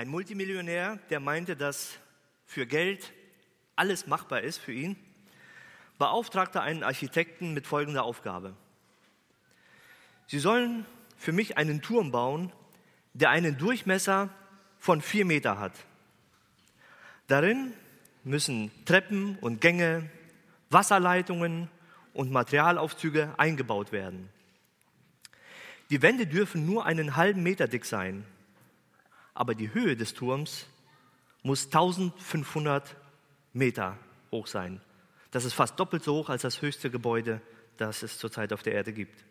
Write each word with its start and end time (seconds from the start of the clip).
Ein 0.00 0.08
Multimillionär, 0.08 0.98
der 1.10 1.20
meinte, 1.20 1.56
dass 1.56 1.98
für 2.46 2.64
Geld 2.64 3.12
alles 3.76 4.06
machbar 4.06 4.40
ist 4.40 4.56
für 4.56 4.72
ihn, 4.72 4.96
beauftragte 5.98 6.62
einen 6.62 6.82
Architekten 6.82 7.52
mit 7.52 7.66
folgender 7.66 8.04
Aufgabe. 8.04 8.56
Sie 10.26 10.38
sollen 10.38 10.86
für 11.18 11.32
mich 11.32 11.58
einen 11.58 11.82
Turm 11.82 12.12
bauen, 12.12 12.50
der 13.12 13.28
einen 13.28 13.58
Durchmesser 13.58 14.30
von 14.78 15.02
vier 15.02 15.26
Meter 15.26 15.58
hat. 15.58 15.74
Darin 17.26 17.74
müssen 18.24 18.70
Treppen 18.86 19.36
und 19.42 19.60
Gänge, 19.60 20.08
Wasserleitungen 20.70 21.68
und 22.14 22.32
Materialaufzüge 22.32 23.34
eingebaut 23.36 23.92
werden. 23.92 24.30
Die 25.90 26.00
Wände 26.00 26.26
dürfen 26.26 26.64
nur 26.64 26.86
einen 26.86 27.16
halben 27.16 27.42
Meter 27.42 27.68
dick 27.68 27.84
sein, 27.84 28.24
aber 29.34 29.54
die 29.54 29.72
Höhe 29.72 29.96
des 29.96 30.14
Turms 30.14 30.66
muss 31.42 31.66
1500 31.66 32.96
Meter 33.52 33.98
hoch 34.30 34.46
sein. 34.46 34.80
Das 35.30 35.44
ist 35.44 35.54
fast 35.54 35.78
doppelt 35.78 36.02
so 36.02 36.16
hoch 36.16 36.28
als 36.28 36.42
das 36.42 36.60
höchste 36.62 36.90
Gebäude, 36.90 37.40
das 37.76 38.02
es 38.02 38.18
zurzeit 38.18 38.52
auf 38.52 38.62
der 38.62 38.74
Erde 38.74 38.92
gibt. 38.92 39.24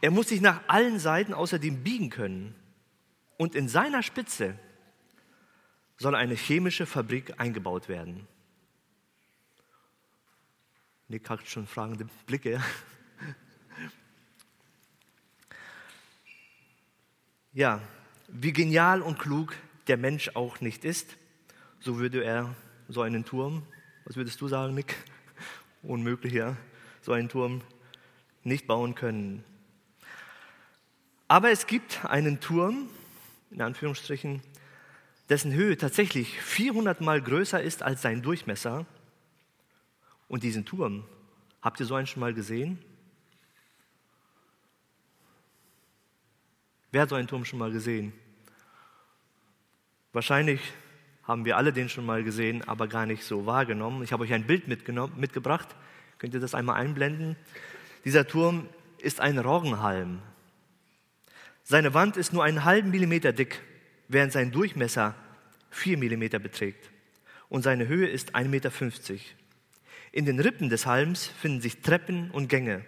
Er 0.00 0.10
muss 0.10 0.28
sich 0.28 0.40
nach 0.40 0.60
allen 0.66 0.98
Seiten 0.98 1.34
außerdem 1.34 1.82
biegen 1.82 2.10
können. 2.10 2.54
Und 3.36 3.54
in 3.54 3.68
seiner 3.68 4.02
Spitze 4.02 4.58
soll 5.98 6.14
eine 6.14 6.34
chemische 6.34 6.86
Fabrik 6.86 7.38
eingebaut 7.38 7.88
werden. 7.88 8.26
Nick 11.08 11.28
hat 11.28 11.46
schon 11.46 11.66
fragende 11.66 12.06
Blicke. 12.26 12.62
Ja, 17.52 17.80
wie 18.28 18.52
genial 18.52 19.02
und 19.02 19.18
klug 19.18 19.56
der 19.88 19.96
Mensch 19.96 20.30
auch 20.34 20.60
nicht 20.60 20.84
ist, 20.84 21.16
so 21.80 21.98
würde 21.98 22.22
er 22.22 22.54
so 22.88 23.02
einen 23.02 23.24
Turm, 23.24 23.66
was 24.04 24.14
würdest 24.14 24.40
du 24.40 24.46
sagen, 24.46 24.72
Nick? 24.76 24.94
Unmöglich, 25.82 26.32
ja, 26.32 26.56
so 27.02 27.10
einen 27.10 27.28
Turm 27.28 27.62
nicht 28.44 28.68
bauen 28.68 28.94
können. 28.94 29.42
Aber 31.26 31.50
es 31.50 31.66
gibt 31.66 32.04
einen 32.04 32.38
Turm, 32.38 32.88
in 33.50 33.62
Anführungsstrichen, 33.62 34.42
dessen 35.28 35.52
Höhe 35.52 35.76
tatsächlich 35.76 36.40
400 36.40 37.00
Mal 37.00 37.20
größer 37.20 37.60
ist 37.60 37.82
als 37.82 38.02
sein 38.02 38.22
Durchmesser. 38.22 38.86
Und 40.28 40.44
diesen 40.44 40.64
Turm, 40.66 41.02
habt 41.62 41.80
ihr 41.80 41.86
so 41.86 41.96
einen 41.96 42.06
schon 42.06 42.20
mal 42.20 42.32
gesehen? 42.32 42.78
Wer 46.92 47.02
hat 47.02 47.10
so 47.10 47.14
einen 47.14 47.28
Turm 47.28 47.44
schon 47.44 47.58
mal 47.58 47.70
gesehen? 47.70 48.12
Wahrscheinlich 50.12 50.60
haben 51.22 51.44
wir 51.44 51.56
alle 51.56 51.72
den 51.72 51.88
schon 51.88 52.04
mal 52.04 52.24
gesehen, 52.24 52.66
aber 52.66 52.88
gar 52.88 53.06
nicht 53.06 53.22
so 53.22 53.46
wahrgenommen. 53.46 54.02
Ich 54.02 54.12
habe 54.12 54.24
euch 54.24 54.32
ein 54.32 54.46
Bild 54.46 54.66
mitgebracht. 54.66 55.68
Könnt 56.18 56.34
ihr 56.34 56.40
das 56.40 56.54
einmal 56.54 56.80
einblenden? 56.80 57.36
Dieser 58.04 58.26
Turm 58.26 58.68
ist 58.98 59.20
ein 59.20 59.38
Roggenhalm. 59.38 60.20
Seine 61.62 61.94
Wand 61.94 62.16
ist 62.16 62.32
nur 62.32 62.42
einen 62.42 62.64
halben 62.64 62.90
Millimeter 62.90 63.32
dick, 63.32 63.62
während 64.08 64.32
sein 64.32 64.50
Durchmesser 64.50 65.14
vier 65.70 65.96
Millimeter 65.96 66.40
beträgt. 66.40 66.90
Und 67.48 67.62
seine 67.62 67.86
Höhe 67.86 68.08
ist 68.08 68.34
1,50 68.34 68.48
Meter. 68.48 68.70
In 70.10 70.26
den 70.26 70.40
Rippen 70.40 70.68
des 70.68 70.86
Halms 70.86 71.28
finden 71.28 71.60
sich 71.60 71.82
Treppen 71.82 72.32
und 72.32 72.48
Gänge. 72.48 72.84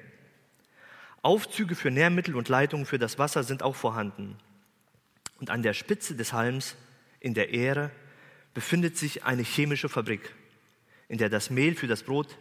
Aufzüge 1.22 1.76
für 1.76 1.92
Nährmittel 1.92 2.34
und 2.34 2.48
Leitungen 2.48 2.84
für 2.84 2.98
das 2.98 3.18
Wasser 3.18 3.44
sind 3.44 3.62
auch 3.62 3.76
vorhanden. 3.76 4.36
Und 5.38 5.50
an 5.50 5.62
der 5.62 5.72
Spitze 5.72 6.16
des 6.16 6.32
Halms 6.32 6.76
in 7.20 7.34
der 7.34 7.54
Ähre 7.54 7.92
befindet 8.54 8.96
sich 8.96 9.24
eine 9.24 9.42
chemische 9.42 9.88
Fabrik, 9.88 10.34
in 11.08 11.18
der 11.18 11.28
das 11.28 11.48
Mehl 11.48 11.76
für 11.76 11.86
das 11.86 12.02
Brot 12.02 12.36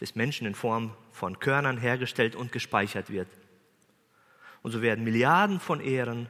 des 0.00 0.14
Menschen 0.14 0.46
in 0.46 0.54
Form 0.54 0.94
von 1.10 1.40
Körnern 1.40 1.78
hergestellt 1.78 2.36
und 2.36 2.52
gespeichert 2.52 3.10
wird. 3.10 3.28
Und 4.62 4.70
so 4.70 4.82
werden 4.82 5.04
Milliarden 5.04 5.58
von 5.58 5.80
Ehren 5.80 6.28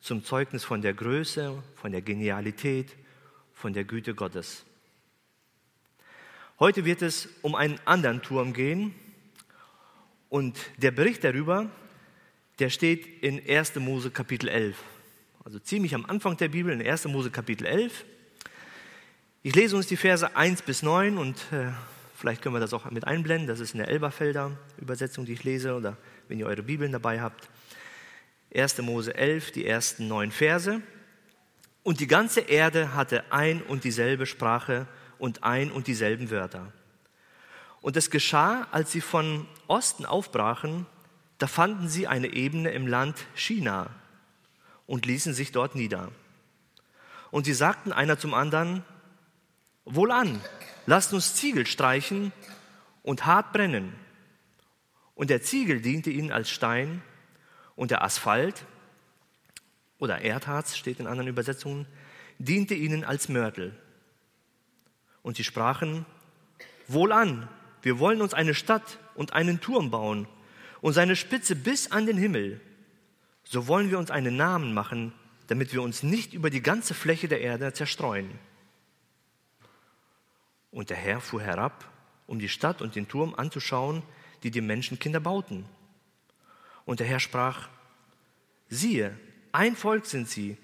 zum 0.00 0.24
Zeugnis 0.24 0.64
von 0.64 0.80
der 0.80 0.94
Größe, 0.94 1.60
von 1.74 1.90
der 1.90 2.02
Genialität, 2.02 2.96
von 3.52 3.72
der 3.72 3.84
Güte 3.84 4.14
Gottes. 4.14 4.64
Heute 6.60 6.84
wird 6.84 7.02
es 7.02 7.28
um 7.42 7.56
einen 7.56 7.80
anderen 7.84 8.22
Turm 8.22 8.52
gehen 8.52 8.94
und 10.32 10.58
der 10.78 10.92
Bericht 10.92 11.24
darüber, 11.24 11.68
der 12.58 12.70
steht 12.70 13.22
in 13.22 13.38
1. 13.46 13.74
Mose 13.76 14.10
Kapitel 14.10 14.48
11. 14.48 14.78
Also 15.44 15.58
ziemlich 15.58 15.94
am 15.94 16.06
Anfang 16.06 16.38
der 16.38 16.48
Bibel, 16.48 16.72
in 16.72 16.80
1. 16.80 17.04
Mose 17.08 17.30
Kapitel 17.30 17.66
11. 17.66 18.06
Ich 19.42 19.54
lese 19.54 19.76
uns 19.76 19.88
die 19.88 19.96
Verse 19.98 20.34
1 20.34 20.62
bis 20.62 20.82
9 20.82 21.18
und 21.18 21.36
äh, 21.52 21.72
vielleicht 22.16 22.40
können 22.40 22.54
wir 22.54 22.60
das 22.60 22.72
auch 22.72 22.90
mit 22.90 23.06
einblenden. 23.06 23.46
Das 23.46 23.60
ist 23.60 23.74
eine 23.74 23.86
Elberfelder 23.86 24.56
Übersetzung, 24.78 25.26
die 25.26 25.34
ich 25.34 25.44
lese, 25.44 25.74
oder 25.74 25.98
wenn 26.28 26.38
ihr 26.38 26.46
eure 26.46 26.62
Bibeln 26.62 26.92
dabei 26.92 27.20
habt. 27.20 27.50
1. 28.54 28.78
Mose 28.78 29.14
11, 29.14 29.52
die 29.52 29.66
ersten 29.66 30.08
neun 30.08 30.30
Verse. 30.30 30.80
Und 31.82 32.00
die 32.00 32.06
ganze 32.06 32.40
Erde 32.40 32.94
hatte 32.94 33.30
ein 33.30 33.60
und 33.60 33.84
dieselbe 33.84 34.24
Sprache 34.24 34.86
und 35.18 35.44
ein 35.44 35.70
und 35.70 35.88
dieselben 35.88 36.30
Wörter. 36.30 36.72
Und 37.82 37.96
es 37.96 38.10
geschah, 38.10 38.68
als 38.70 38.92
sie 38.92 39.00
von 39.00 39.46
Osten 39.66 40.06
aufbrachen, 40.06 40.86
da 41.38 41.48
fanden 41.48 41.88
sie 41.88 42.06
eine 42.06 42.28
Ebene 42.28 42.70
im 42.70 42.86
Land 42.86 43.26
China 43.34 43.90
und 44.86 45.04
ließen 45.04 45.34
sich 45.34 45.50
dort 45.50 45.74
nieder. 45.74 46.12
Und 47.32 47.44
sie 47.44 47.54
sagten 47.54 47.92
einer 47.92 48.18
zum 48.18 48.34
anderen, 48.34 48.84
wohlan, 49.84 50.40
lasst 50.86 51.12
uns 51.12 51.34
Ziegel 51.34 51.66
streichen 51.66 52.32
und 53.02 53.26
hart 53.26 53.52
brennen. 53.52 53.92
Und 55.16 55.30
der 55.30 55.42
Ziegel 55.42 55.80
diente 55.80 56.10
ihnen 56.10 56.30
als 56.30 56.50
Stein 56.50 57.02
und 57.74 57.90
der 57.90 58.04
Asphalt 58.04 58.64
oder 59.98 60.20
Erdharz 60.20 60.76
steht 60.76 61.00
in 61.00 61.08
anderen 61.08 61.28
Übersetzungen, 61.28 61.86
diente 62.38 62.74
ihnen 62.74 63.02
als 63.02 63.28
Mörtel. 63.28 63.76
Und 65.22 65.36
sie 65.36 65.44
sprachen, 65.44 66.06
wohlan, 66.86 67.48
wir 67.82 67.98
wollen 67.98 68.22
uns 68.22 68.32
eine 68.32 68.54
Stadt 68.54 68.98
und 69.14 69.32
einen 69.32 69.60
Turm 69.60 69.90
bauen 69.90 70.26
und 70.80 70.92
seine 70.92 71.16
Spitze 71.16 71.56
bis 71.56 71.90
an 71.90 72.06
den 72.06 72.16
Himmel. 72.16 72.60
So 73.44 73.66
wollen 73.66 73.90
wir 73.90 73.98
uns 73.98 74.10
einen 74.10 74.36
Namen 74.36 74.72
machen, 74.72 75.12
damit 75.48 75.72
wir 75.72 75.82
uns 75.82 76.02
nicht 76.02 76.32
über 76.32 76.48
die 76.48 76.62
ganze 76.62 76.94
Fläche 76.94 77.28
der 77.28 77.40
Erde 77.40 77.72
zerstreuen. 77.72 78.30
Und 80.70 80.90
der 80.90 80.96
Herr 80.96 81.20
fuhr 81.20 81.42
herab, 81.42 81.90
um 82.26 82.38
die 82.38 82.48
Stadt 82.48 82.80
und 82.80 82.94
den 82.94 83.08
Turm 83.08 83.34
anzuschauen, 83.34 84.02
die 84.42 84.50
die 84.50 84.60
Menschenkinder 84.60 85.20
bauten. 85.20 85.66
Und 86.84 87.00
der 87.00 87.06
Herr 87.06 87.20
sprach, 87.20 87.68
siehe, 88.68 89.18
ein 89.52 89.76
Volk 89.76 90.06
sind 90.06 90.28
sie 90.28 90.56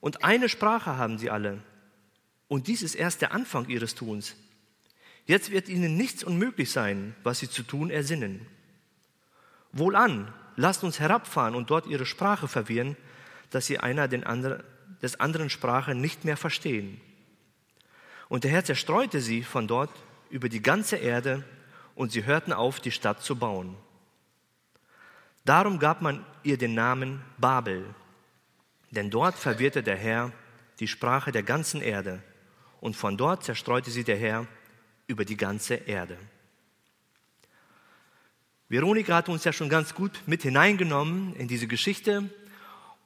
und 0.00 0.24
eine 0.24 0.48
Sprache 0.48 0.96
haben 0.96 1.18
sie 1.18 1.30
alle. 1.30 1.62
Und 2.48 2.66
dies 2.66 2.82
ist 2.82 2.96
erst 2.96 3.22
der 3.22 3.32
Anfang 3.32 3.68
ihres 3.68 3.94
Tuns. 3.94 4.36
Jetzt 5.26 5.50
wird 5.50 5.68
ihnen 5.68 5.96
nichts 5.96 6.24
unmöglich 6.24 6.70
sein, 6.70 7.14
was 7.22 7.38
sie 7.38 7.48
zu 7.48 7.62
tun 7.62 7.90
ersinnen. 7.90 8.46
Wohlan, 9.72 10.32
lasst 10.56 10.82
uns 10.84 10.98
herabfahren 10.98 11.54
und 11.54 11.70
dort 11.70 11.86
ihre 11.86 12.06
Sprache 12.06 12.48
verwirren, 12.48 12.96
dass 13.50 13.66
sie 13.66 13.78
einer 13.78 14.08
den 14.08 14.24
anderen, 14.24 14.62
des 15.02 15.20
anderen 15.20 15.50
Sprache 15.50 15.94
nicht 15.94 16.24
mehr 16.24 16.36
verstehen. 16.36 17.00
Und 18.28 18.44
der 18.44 18.50
Herr 18.50 18.64
zerstreute 18.64 19.20
sie 19.20 19.42
von 19.42 19.66
dort 19.66 19.90
über 20.30 20.48
die 20.48 20.62
ganze 20.62 20.96
Erde 20.96 21.44
und 21.94 22.12
sie 22.12 22.24
hörten 22.24 22.52
auf, 22.52 22.80
die 22.80 22.92
Stadt 22.92 23.22
zu 23.22 23.36
bauen. 23.36 23.76
Darum 25.44 25.78
gab 25.78 26.02
man 26.02 26.24
ihr 26.42 26.58
den 26.58 26.74
Namen 26.74 27.22
Babel, 27.38 27.84
denn 28.90 29.10
dort 29.10 29.36
verwirrte 29.36 29.82
der 29.82 29.96
Herr 29.96 30.32
die 30.78 30.88
Sprache 30.88 31.32
der 31.32 31.42
ganzen 31.42 31.80
Erde 31.80 32.22
und 32.80 32.96
von 32.96 33.16
dort 33.16 33.44
zerstreute 33.44 33.90
sie 33.90 34.04
der 34.04 34.16
Herr 34.16 34.46
über 35.10 35.24
die 35.24 35.36
ganze 35.36 35.74
Erde. 35.74 36.16
Veronika 38.68 39.16
hat 39.16 39.28
uns 39.28 39.42
ja 39.42 39.52
schon 39.52 39.68
ganz 39.68 39.94
gut 39.94 40.22
mit 40.26 40.42
hineingenommen 40.42 41.34
in 41.34 41.48
diese 41.48 41.66
Geschichte 41.66 42.30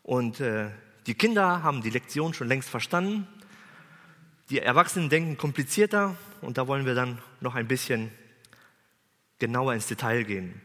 und 0.03 0.41
äh, 0.41 0.69
die 1.07 1.15
Kinder 1.15 1.63
haben 1.63 1.83
die 1.83 1.89
Lektion 1.89 2.35
schon 2.35 2.49
längst 2.49 2.69
verstanden. 2.69 3.27
Die 4.51 4.59
Erwachsenen 4.59 5.09
denken 5.09 5.39
komplizierter 5.39 6.17
und 6.43 6.59
da 6.59 6.69
wollen 6.69 6.85
wir 6.85 6.95
dann 6.95 7.19
noch 7.41 7.55
ein 7.55 7.67
bisschen 7.67 8.11
genauer 9.39 9.73
ins 9.73 9.87
Detail 9.87 10.25
gehen. 10.25 10.61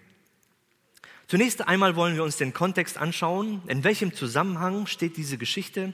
Zunächst 1.27 1.65
einmal 1.65 1.95
wollen 1.95 2.15
wir 2.15 2.24
uns 2.24 2.35
den 2.35 2.53
Kontext 2.53 2.97
anschauen. 2.97 3.62
In 3.68 3.85
welchem 3.85 4.13
Zusammenhang 4.13 4.85
steht 4.88 5.15
diese 5.15 5.38
Geschichte? 5.38 5.94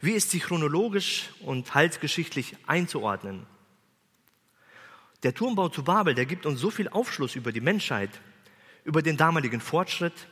Wie 0.00 0.12
ist 0.12 0.30
sie 0.30 0.38
chronologisch 0.38 1.30
und 1.40 1.74
heilsgeschichtlich 1.74 2.56
einzuordnen? 2.68 3.46
Der 5.22 5.34
Turmbau 5.34 5.68
zu 5.68 5.84
Babel, 5.84 6.14
der 6.14 6.26
gibt 6.26 6.46
uns 6.46 6.60
so 6.60 6.70
viel 6.70 6.88
Aufschluss 6.88 7.36
über 7.36 7.52
die 7.52 7.60
Menschheit, 7.60 8.10
über 8.84 9.02
den 9.02 9.16
damaligen 9.16 9.60
Fortschritt, 9.60 10.26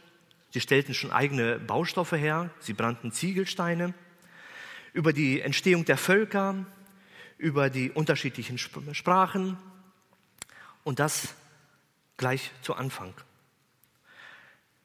Sie 0.53 0.61
stellten 0.61 0.95
schon 0.95 1.13
eigene 1.13 1.61
Baustoffe 1.61 2.13
her, 2.13 2.51
sie 2.59 2.73
brannten 2.73 3.13
Ziegelsteine. 3.13 3.95
Über 4.93 5.13
die 5.13 5.41
Entstehung 5.41 5.85
der 5.85 5.97
Völker, 5.97 6.67
über 7.39 7.71
die 7.71 7.91
unterschiedlichen 7.91 8.59
Sprachen 8.59 9.57
und 10.83 10.99
das 10.99 11.35
gleich 12.17 12.51
zu 12.63 12.75
Anfang. 12.75 13.15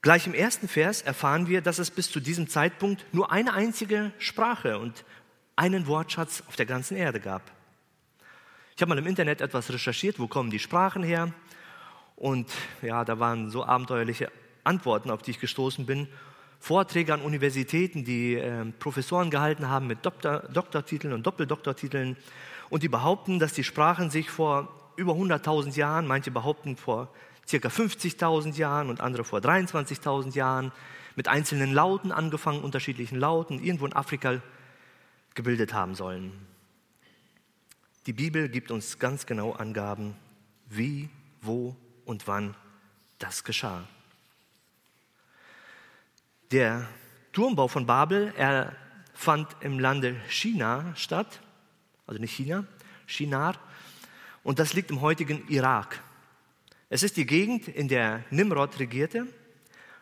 Gleich 0.04 0.28
im 0.28 0.36
ersten 0.36 0.68
Vers 0.68 1.02
erfahren 1.02 1.48
wir, 1.48 1.62
dass 1.62 1.80
es 1.80 1.90
bis 1.90 2.12
zu 2.12 2.20
diesem 2.20 2.48
Zeitpunkt 2.48 3.04
nur 3.12 3.32
eine 3.32 3.54
einzige 3.54 4.14
Sprache 4.20 4.78
und 4.78 5.04
einen 5.56 5.88
Wortschatz 5.88 6.44
auf 6.48 6.56
der 6.56 6.68
ganzen 6.68 6.96
Erde 6.96 7.20
gab. 7.20 7.55
Ich 8.78 8.82
habe 8.82 8.90
mal 8.90 8.98
im 8.98 9.08
Internet 9.08 9.40
etwas 9.40 9.72
recherchiert, 9.72 10.20
wo 10.20 10.28
kommen 10.28 10.50
die 10.50 10.60
Sprachen 10.60 11.02
her? 11.02 11.32
Und 12.18 12.52
ja, 12.82 13.06
da 13.06 13.20
waren 13.20 13.50
so 13.50 13.64
abenteuerliche 13.64 14.30
Antworten, 14.66 15.12
auf 15.12 15.22
die 15.22 15.32
ich 15.32 15.40
gestoßen 15.40 15.86
bin. 15.86 16.10
Vorträge 16.60 17.14
an 17.14 17.22
Universitäten, 17.22 18.04
die 18.04 18.36
äh, 18.36 18.66
Professoren 18.78 19.30
gehalten 19.30 19.70
haben 19.70 19.88
mit 19.88 20.06
Doktor, 20.06 20.40
Doktortiteln 20.52 21.14
und 21.14 21.26
Doppeldoktortiteln 21.26 22.18
und 22.70 22.84
die 22.84 22.90
behaupten, 22.90 23.40
dass 23.40 23.54
die 23.54 23.64
Sprachen 23.64 24.10
sich 24.10 24.30
vor 24.30 24.68
über 24.98 25.14
100.000 25.14 25.78
Jahren, 25.78 26.06
manche 26.06 26.32
behaupten 26.32 26.76
vor 26.76 27.14
circa 27.48 27.70
50.000 27.70 28.58
Jahren 28.58 28.90
und 28.90 29.00
andere 29.00 29.24
vor 29.24 29.40
23.000 29.40 30.36
Jahren, 30.36 30.74
mit 31.16 31.30
einzelnen 31.30 31.72
Lauten 31.72 32.12
angefangen, 32.12 32.62
unterschiedlichen 32.62 33.18
Lauten, 33.18 33.64
irgendwo 33.64 33.86
in 33.86 33.94
Afrika 33.94 34.42
gebildet 35.34 35.74
haben 35.74 35.96
sollen. 35.96 36.34
Die 38.06 38.14
Bibel 38.14 38.50
gibt 38.50 38.70
uns 38.70 39.00
ganz 39.00 39.26
genau 39.26 39.54
Angaben, 39.54 40.16
wie, 40.70 41.10
wo 41.42 41.76
und 42.06 42.28
wann 42.28 42.56
das 43.18 43.44
geschah. 43.44 43.88
Der 46.52 46.88
Turmbau 47.32 47.68
von 47.68 47.88
Babel, 47.88 48.32
er 48.38 48.76
fand 49.16 49.48
im 49.62 49.80
Lande 49.80 50.16
China 50.30 50.94
statt, 50.96 51.40
also 52.06 52.22
nicht 52.22 52.36
China, 52.36 52.66
Shinar, 53.08 53.56
und 54.44 54.60
das 54.60 54.74
liegt 54.74 54.92
im 54.92 55.02
heutigen 55.02 55.48
Irak. 55.48 56.00
Es 56.90 57.02
ist 57.02 57.18
die 57.18 57.26
Gegend, 57.26 57.68
in 57.68 57.88
der 57.88 58.24
Nimrod 58.30 58.78
regierte. 58.78 59.26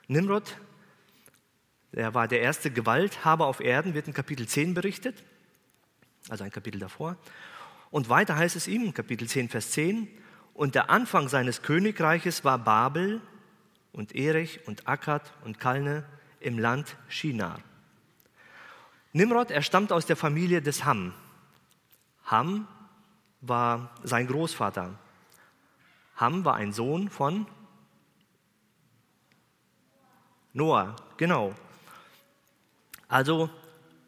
Nimrod, 0.10 0.58
er 1.94 2.14
war 2.14 2.28
der 2.28 2.42
erste 2.42 2.70
Gewalthaber 2.70 3.46
auf 3.46 3.62
Erden, 3.62 3.94
wird 3.94 4.08
in 4.10 4.14
Kapitel 4.14 4.46
10 4.46 4.74
berichtet, 4.74 5.24
also 6.28 6.44
ein 6.44 6.52
Kapitel 6.52 6.80
davor. 6.80 7.16
Und 7.94 8.10
weiter 8.10 8.36
heißt 8.36 8.56
es 8.56 8.68
ihm, 8.68 8.96
Kapitel 8.96 9.28
10, 9.28 9.50
Vers 9.50 9.70
10, 9.70 10.08
und 10.56 10.74
der 10.74 10.90
Anfang 10.90 11.30
seines 11.30 11.62
Königreiches 11.62 12.44
war 12.44 12.58
Babel 12.58 13.22
und 13.92 14.16
Erech 14.16 14.66
und 14.66 14.88
Akkad 14.88 15.32
und 15.46 15.60
Kalne 15.60 16.04
im 16.40 16.58
Land 16.58 16.96
Shinar. 17.08 17.60
Nimrod, 19.12 19.52
er 19.52 19.62
stammt 19.62 19.92
aus 19.92 20.08
der 20.08 20.16
Familie 20.16 20.60
des 20.60 20.86
Ham. 20.86 21.14
Ham 22.26 22.68
war 23.42 23.94
sein 24.02 24.26
Großvater. 24.26 24.98
Ham 26.16 26.46
war 26.46 26.56
ein 26.56 26.74
Sohn 26.74 27.12
von 27.12 27.46
Noah, 30.54 30.96
genau. 31.16 31.54
Also 33.08 33.52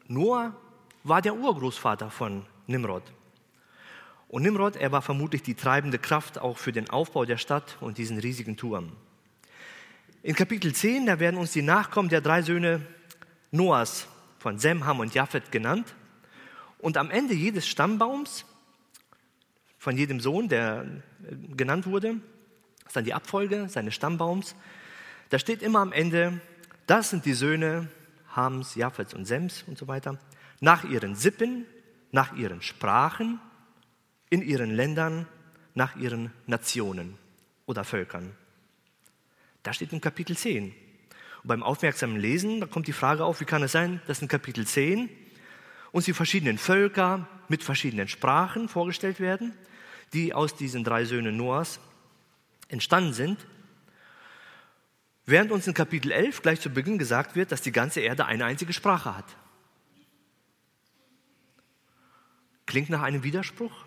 Noah 0.08 0.56
war 1.04 1.22
der 1.22 1.36
Urgroßvater 1.36 2.10
von 2.10 2.44
Nimrod. 2.66 3.04
Und 4.28 4.42
Nimrod, 4.42 4.76
er 4.76 4.90
war 4.90 5.02
vermutlich 5.02 5.42
die 5.42 5.54
treibende 5.54 5.98
Kraft 5.98 6.38
auch 6.38 6.58
für 6.58 6.72
den 6.72 6.90
Aufbau 6.90 7.24
der 7.24 7.36
Stadt 7.36 7.76
und 7.80 7.98
diesen 7.98 8.18
riesigen 8.18 8.56
Turm. 8.56 8.92
In 10.22 10.34
Kapitel 10.34 10.74
10, 10.74 11.06
da 11.06 11.20
werden 11.20 11.38
uns 11.38 11.52
die 11.52 11.62
Nachkommen 11.62 12.08
der 12.08 12.20
drei 12.20 12.42
Söhne 12.42 12.80
Noahs 13.52 14.08
von 14.40 14.58
Sem, 14.58 14.84
Ham 14.84 14.98
und 14.98 15.14
Japhet 15.14 15.52
genannt. 15.52 15.94
Und 16.78 16.96
am 16.96 17.10
Ende 17.10 17.34
jedes 17.34 17.68
Stammbaums, 17.68 18.44
von 19.78 19.96
jedem 19.96 20.18
Sohn, 20.18 20.48
der 20.48 20.84
äh, 20.84 21.54
genannt 21.56 21.86
wurde, 21.86 22.16
ist 22.84 22.96
dann 22.96 23.04
die 23.04 23.14
Abfolge 23.14 23.68
seines 23.68 23.94
Stammbaums, 23.94 24.56
da 25.30 25.38
steht 25.38 25.62
immer 25.62 25.78
am 25.78 25.92
Ende, 25.92 26.40
das 26.88 27.10
sind 27.10 27.24
die 27.24 27.34
Söhne 27.34 27.88
Hams, 28.34 28.74
Japhets 28.74 29.14
und 29.14 29.24
Sems 29.24 29.62
und 29.66 29.78
so 29.78 29.86
weiter, 29.86 30.18
nach 30.60 30.84
ihren 30.84 31.14
Sippen, 31.14 31.66
nach 32.10 32.34
ihren 32.36 32.62
Sprachen, 32.62 33.40
in 34.30 34.42
ihren 34.42 34.70
Ländern, 34.70 35.26
nach 35.74 35.96
ihren 35.96 36.32
Nationen 36.46 37.18
oder 37.66 37.84
Völkern. 37.84 38.32
Das 39.62 39.76
steht 39.76 39.92
im 39.92 40.00
Kapitel 40.00 40.36
10. 40.36 40.72
Und 41.42 41.48
beim 41.48 41.62
aufmerksamen 41.62 42.18
Lesen, 42.18 42.60
da 42.60 42.66
kommt 42.66 42.86
die 42.86 42.92
Frage 42.92 43.24
auf, 43.24 43.40
wie 43.40 43.44
kann 43.44 43.62
es 43.62 43.72
sein, 43.72 44.00
dass 44.06 44.22
in 44.22 44.28
Kapitel 44.28 44.66
10 44.66 45.08
uns 45.92 46.04
die 46.04 46.12
verschiedenen 46.12 46.58
Völker 46.58 47.28
mit 47.48 47.62
verschiedenen 47.62 48.08
Sprachen 48.08 48.68
vorgestellt 48.68 49.20
werden, 49.20 49.52
die 50.12 50.34
aus 50.34 50.56
diesen 50.56 50.84
drei 50.84 51.04
Söhnen 51.04 51.36
Noahs 51.36 51.80
entstanden 52.68 53.12
sind, 53.12 53.46
während 55.24 55.52
uns 55.52 55.66
in 55.66 55.74
Kapitel 55.74 56.12
11 56.12 56.42
gleich 56.42 56.60
zu 56.60 56.70
Beginn 56.70 56.98
gesagt 56.98 57.34
wird, 57.34 57.52
dass 57.52 57.62
die 57.62 57.72
ganze 57.72 58.00
Erde 58.00 58.26
eine 58.26 58.44
einzige 58.44 58.72
Sprache 58.72 59.16
hat. 59.16 59.36
Klingt 62.66 62.90
nach 62.90 63.02
einem 63.02 63.22
Widerspruch, 63.22 63.85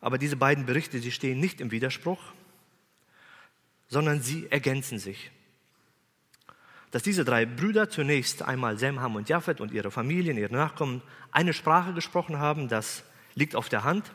aber 0.00 0.18
diese 0.18 0.36
beiden 0.36 0.66
Berichte, 0.66 0.98
sie 0.98 1.12
stehen 1.12 1.40
nicht 1.40 1.60
im 1.60 1.70
Widerspruch, 1.70 2.20
sondern 3.88 4.22
sie 4.22 4.46
ergänzen 4.50 4.98
sich. 4.98 5.30
Dass 6.90 7.02
diese 7.02 7.24
drei 7.24 7.46
Brüder 7.46 7.88
zunächst 7.88 8.42
einmal 8.42 8.78
Sem, 8.78 9.00
Ham 9.00 9.16
und 9.16 9.28
Japhet 9.28 9.60
und 9.60 9.72
ihre 9.72 9.90
Familien, 9.90 10.36
ihre 10.36 10.52
Nachkommen 10.52 11.02
eine 11.30 11.52
Sprache 11.52 11.92
gesprochen 11.92 12.38
haben, 12.38 12.68
das 12.68 13.04
liegt 13.34 13.54
auf 13.54 13.68
der 13.68 13.84
Hand. 13.84 14.10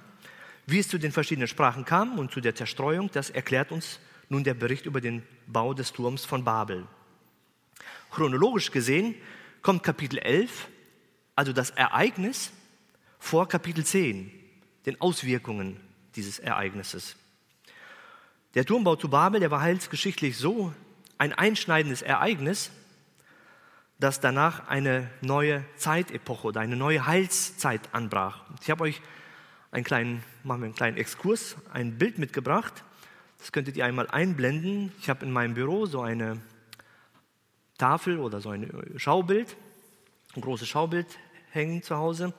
Wie 0.65 0.79
es 0.79 0.87
zu 0.87 0.97
den 0.97 1.11
verschiedenen 1.11 1.47
Sprachen 1.47 1.85
kam 1.85 2.17
und 2.17 2.31
zu 2.31 2.41
der 2.41 2.55
Zerstreuung, 2.55 3.09
das 3.13 3.29
erklärt 3.29 3.71
uns 3.71 3.99
nun 4.29 4.43
der 4.43 4.55
Bericht 4.55 4.85
über 4.85 4.99
den 4.99 5.23
Bau 5.47 5.73
des 5.73 5.93
Turms 5.93 6.25
von 6.25 6.43
Babel. 6.43 6.87
Chronologisch 8.09 8.71
gesehen 8.71 9.15
kommt 9.61 9.83
Kapitel 9.83 10.19
11, 10.19 10.67
also 11.35 11.53
das 11.53 11.69
Ereignis, 11.71 12.51
vor 13.19 13.47
Kapitel 13.47 13.85
10, 13.85 14.31
den 14.85 14.99
Auswirkungen 15.01 15.79
dieses 16.15 16.39
Ereignisses. 16.39 17.15
Der 18.53 18.65
Turmbau 18.65 18.95
zu 18.95 19.09
Babel, 19.09 19.39
der 19.39 19.51
war 19.51 19.61
heilsgeschichtlich 19.61 20.37
so 20.37 20.73
ein 21.17 21.33
einschneidendes 21.33 22.01
Ereignis, 22.01 22.71
dass 23.99 24.19
danach 24.19 24.67
eine 24.67 25.09
neue 25.21 25.63
Zeitepoche 25.77 26.47
oder 26.47 26.61
eine 26.61 26.75
neue 26.75 27.05
Heilszeit 27.05 27.81
anbrach. 27.93 28.43
Ich 28.61 28.69
habe 28.69 28.83
euch 28.83 29.01
einen 29.71 29.83
kleinen, 29.83 30.23
machen 30.43 30.61
wir 30.61 30.65
einen 30.65 30.75
kleinen 30.75 30.97
Exkurs, 30.97 31.55
ein 31.73 31.97
Bild 31.97 32.17
mitgebracht. 32.17 32.83
Das 33.39 33.51
könntet 33.51 33.77
ihr 33.77 33.85
einmal 33.85 34.09
einblenden. 34.09 34.91
Ich 34.99 35.09
habe 35.09 35.25
in 35.25 35.31
meinem 35.31 35.53
Büro 35.53 35.85
so 35.85 36.01
eine 36.01 36.41
Tafel 37.77 38.19
oder 38.19 38.39
so 38.41 38.49
ein 38.49 38.71
Schaubild, 38.97 39.55
ein 40.35 40.41
großes 40.41 40.67
Schaubild 40.67 41.07
hängen 41.51 41.83
zu 41.83 41.97
Hause. 41.97 42.33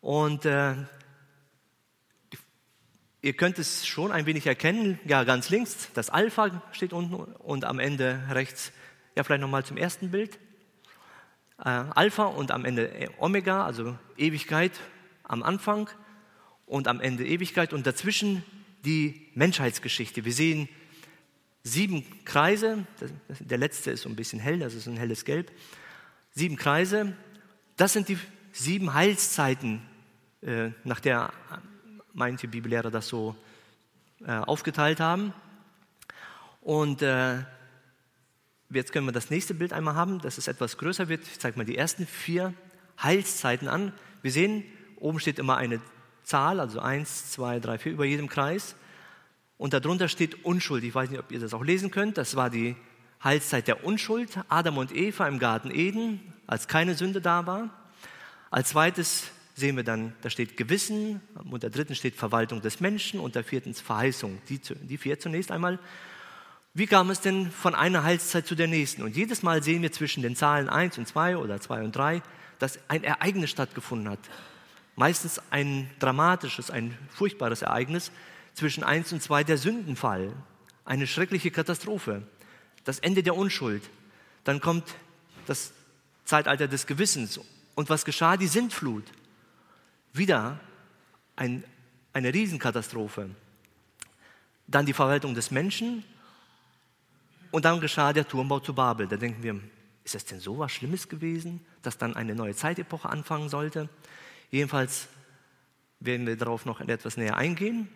Und 0.00 0.46
äh, 0.46 0.74
Ihr 3.22 3.34
könnt 3.34 3.58
es 3.58 3.86
schon 3.86 4.12
ein 4.12 4.24
wenig 4.24 4.46
erkennen, 4.46 4.98
ja 5.04 5.24
ganz 5.24 5.50
links, 5.50 5.90
das 5.92 6.08
Alpha 6.08 6.62
steht 6.72 6.94
unten 6.94 7.14
und 7.14 7.66
am 7.66 7.78
Ende 7.78 8.18
rechts, 8.30 8.72
ja 9.14 9.22
vielleicht 9.24 9.42
nochmal 9.42 9.62
zum 9.62 9.76
ersten 9.76 10.10
Bild. 10.10 10.38
Äh, 11.58 11.68
Alpha 11.68 12.24
und 12.24 12.50
am 12.50 12.64
Ende 12.64 13.10
Omega, 13.18 13.66
also 13.66 13.98
Ewigkeit 14.16 14.72
am 15.22 15.42
Anfang 15.42 15.90
und 16.64 16.88
am 16.88 16.98
Ende 17.02 17.26
Ewigkeit 17.26 17.74
und 17.74 17.86
dazwischen 17.86 18.42
die 18.86 19.28
Menschheitsgeschichte. 19.34 20.24
Wir 20.24 20.32
sehen 20.32 20.70
sieben 21.62 22.24
Kreise, 22.24 22.86
der 23.38 23.58
letzte 23.58 23.90
ist 23.90 24.02
so 24.02 24.08
ein 24.08 24.16
bisschen 24.16 24.40
hell, 24.40 24.60
das 24.60 24.72
ist 24.72 24.86
ein 24.86 24.96
helles 24.96 25.26
Gelb. 25.26 25.52
Sieben 26.30 26.56
Kreise, 26.56 27.14
das 27.76 27.92
sind 27.92 28.08
die 28.08 28.18
sieben 28.50 28.94
Heilszeiten, 28.94 29.82
äh, 30.40 30.70
nach 30.84 31.00
der 31.00 31.34
manche 32.12 32.48
Bibellehrer 32.48 32.90
das 32.90 33.08
so 33.08 33.36
äh, 34.26 34.32
aufgeteilt 34.32 35.00
haben. 35.00 35.32
Und 36.60 37.02
äh, 37.02 37.38
jetzt 38.70 38.92
können 38.92 39.06
wir 39.06 39.12
das 39.12 39.30
nächste 39.30 39.54
Bild 39.54 39.72
einmal 39.72 39.94
haben, 39.94 40.20
dass 40.20 40.38
es 40.38 40.48
etwas 40.48 40.76
größer 40.76 41.08
wird. 41.08 41.22
Ich 41.22 41.38
zeige 41.38 41.58
mal 41.58 41.64
die 41.64 41.76
ersten 41.76 42.06
vier 42.06 42.54
Heilszeiten 43.02 43.68
an. 43.68 43.92
Wir 44.22 44.32
sehen, 44.32 44.64
oben 44.96 45.20
steht 45.20 45.38
immer 45.38 45.56
eine 45.56 45.80
Zahl, 46.22 46.60
also 46.60 46.80
eins, 46.80 47.30
zwei, 47.30 47.60
drei, 47.60 47.78
vier 47.78 47.92
über 47.92 48.04
jedem 48.04 48.28
Kreis. 48.28 48.76
Und 49.56 49.72
darunter 49.72 50.08
steht 50.08 50.44
Unschuld. 50.44 50.84
Ich 50.84 50.94
weiß 50.94 51.10
nicht, 51.10 51.20
ob 51.20 51.32
ihr 51.32 51.40
das 51.40 51.54
auch 51.54 51.64
lesen 51.64 51.90
könnt. 51.90 52.18
Das 52.18 52.36
war 52.36 52.50
die 52.50 52.76
Heilszeit 53.22 53.68
der 53.68 53.84
Unschuld. 53.84 54.38
Adam 54.48 54.78
und 54.78 54.94
Eva 54.94 55.28
im 55.28 55.38
Garten 55.38 55.70
Eden, 55.70 56.32
als 56.46 56.68
keine 56.68 56.94
Sünde 56.94 57.20
da 57.20 57.46
war. 57.46 57.70
Als 58.50 58.70
zweites 58.70 59.30
sehen 59.60 59.76
wir 59.76 59.84
dann, 59.84 60.14
da 60.22 60.30
steht 60.30 60.56
Gewissen, 60.56 61.20
unter 61.50 61.70
dritten 61.70 61.94
steht 61.94 62.16
Verwaltung 62.16 62.60
des 62.60 62.80
Menschen, 62.80 63.20
unter 63.20 63.44
viertens 63.44 63.80
Verheißung. 63.80 64.40
Die, 64.48 64.58
die 64.58 64.98
vier 64.98 65.20
zunächst 65.20 65.52
einmal. 65.52 65.78
Wie 66.74 66.86
kam 66.86 67.10
es 67.10 67.20
denn 67.20 67.50
von 67.50 67.74
einer 67.74 68.02
Heilszeit 68.02 68.46
zu 68.46 68.54
der 68.54 68.66
nächsten? 68.66 69.02
Und 69.02 69.16
jedes 69.16 69.42
Mal 69.42 69.62
sehen 69.62 69.82
wir 69.82 69.92
zwischen 69.92 70.22
den 70.22 70.34
Zahlen 70.34 70.68
1 70.68 70.98
und 70.98 71.06
2 71.06 71.36
oder 71.36 71.60
2 71.60 71.82
und 71.82 71.94
3, 71.94 72.22
dass 72.58 72.78
ein 72.88 73.04
Ereignis 73.04 73.50
stattgefunden 73.50 74.08
hat. 74.08 74.18
Meistens 74.96 75.40
ein 75.50 75.90
dramatisches, 75.98 76.70
ein 76.70 76.96
furchtbares 77.10 77.62
Ereignis. 77.62 78.10
Zwischen 78.54 78.82
1 78.82 79.12
und 79.12 79.22
2 79.22 79.44
der 79.44 79.58
Sündenfall, 79.58 80.32
eine 80.84 81.06
schreckliche 81.06 81.50
Katastrophe, 81.50 82.22
das 82.84 82.98
Ende 82.98 83.22
der 83.22 83.36
Unschuld. 83.36 83.82
Dann 84.44 84.60
kommt 84.60 84.96
das 85.46 85.72
Zeitalter 86.24 86.66
des 86.66 86.86
Gewissens. 86.86 87.40
Und 87.74 87.90
was 87.90 88.04
geschah? 88.04 88.36
Die 88.36 88.48
Sintflut. 88.48 89.04
Wieder 90.12 90.60
ein, 91.36 91.64
eine 92.12 92.32
Riesenkatastrophe. 92.32 93.30
Dann 94.66 94.86
die 94.86 94.92
Verwaltung 94.92 95.34
des 95.34 95.50
Menschen 95.50 96.04
und 97.50 97.64
dann 97.64 97.80
geschah 97.80 98.12
der 98.12 98.26
Turmbau 98.26 98.60
zu 98.60 98.74
Babel. 98.74 99.08
Da 99.08 99.16
denken 99.16 99.42
wir, 99.42 99.60
ist 100.04 100.14
das 100.14 100.24
denn 100.24 100.40
so 100.40 100.58
was 100.58 100.72
Schlimmes 100.72 101.08
gewesen, 101.08 101.64
dass 101.82 101.98
dann 101.98 102.16
eine 102.16 102.34
neue 102.34 102.54
Zeitepoche 102.54 103.08
anfangen 103.08 103.48
sollte? 103.48 103.88
Jedenfalls 104.50 105.08
werden 106.00 106.26
wir 106.26 106.36
darauf 106.36 106.66
noch 106.66 106.80
etwas 106.80 107.16
näher 107.16 107.36
eingehen. 107.36 107.88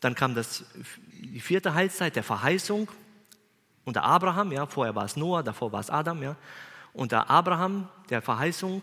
Dann 0.00 0.14
kam 0.14 0.34
das, 0.34 0.64
die 1.12 1.40
vierte 1.40 1.74
Heilszeit 1.74 2.16
der 2.16 2.24
Verheißung 2.24 2.88
unter 3.84 4.02
Abraham, 4.02 4.52
ja, 4.52 4.66
vorher 4.66 4.94
war 4.94 5.04
es 5.04 5.16
Noah, 5.16 5.42
davor 5.42 5.70
war 5.72 5.80
es 5.80 5.90
Adam, 5.90 6.22
ja, 6.22 6.36
unter 6.94 7.28
Abraham, 7.28 7.88
der 8.08 8.22
Verheißung. 8.22 8.82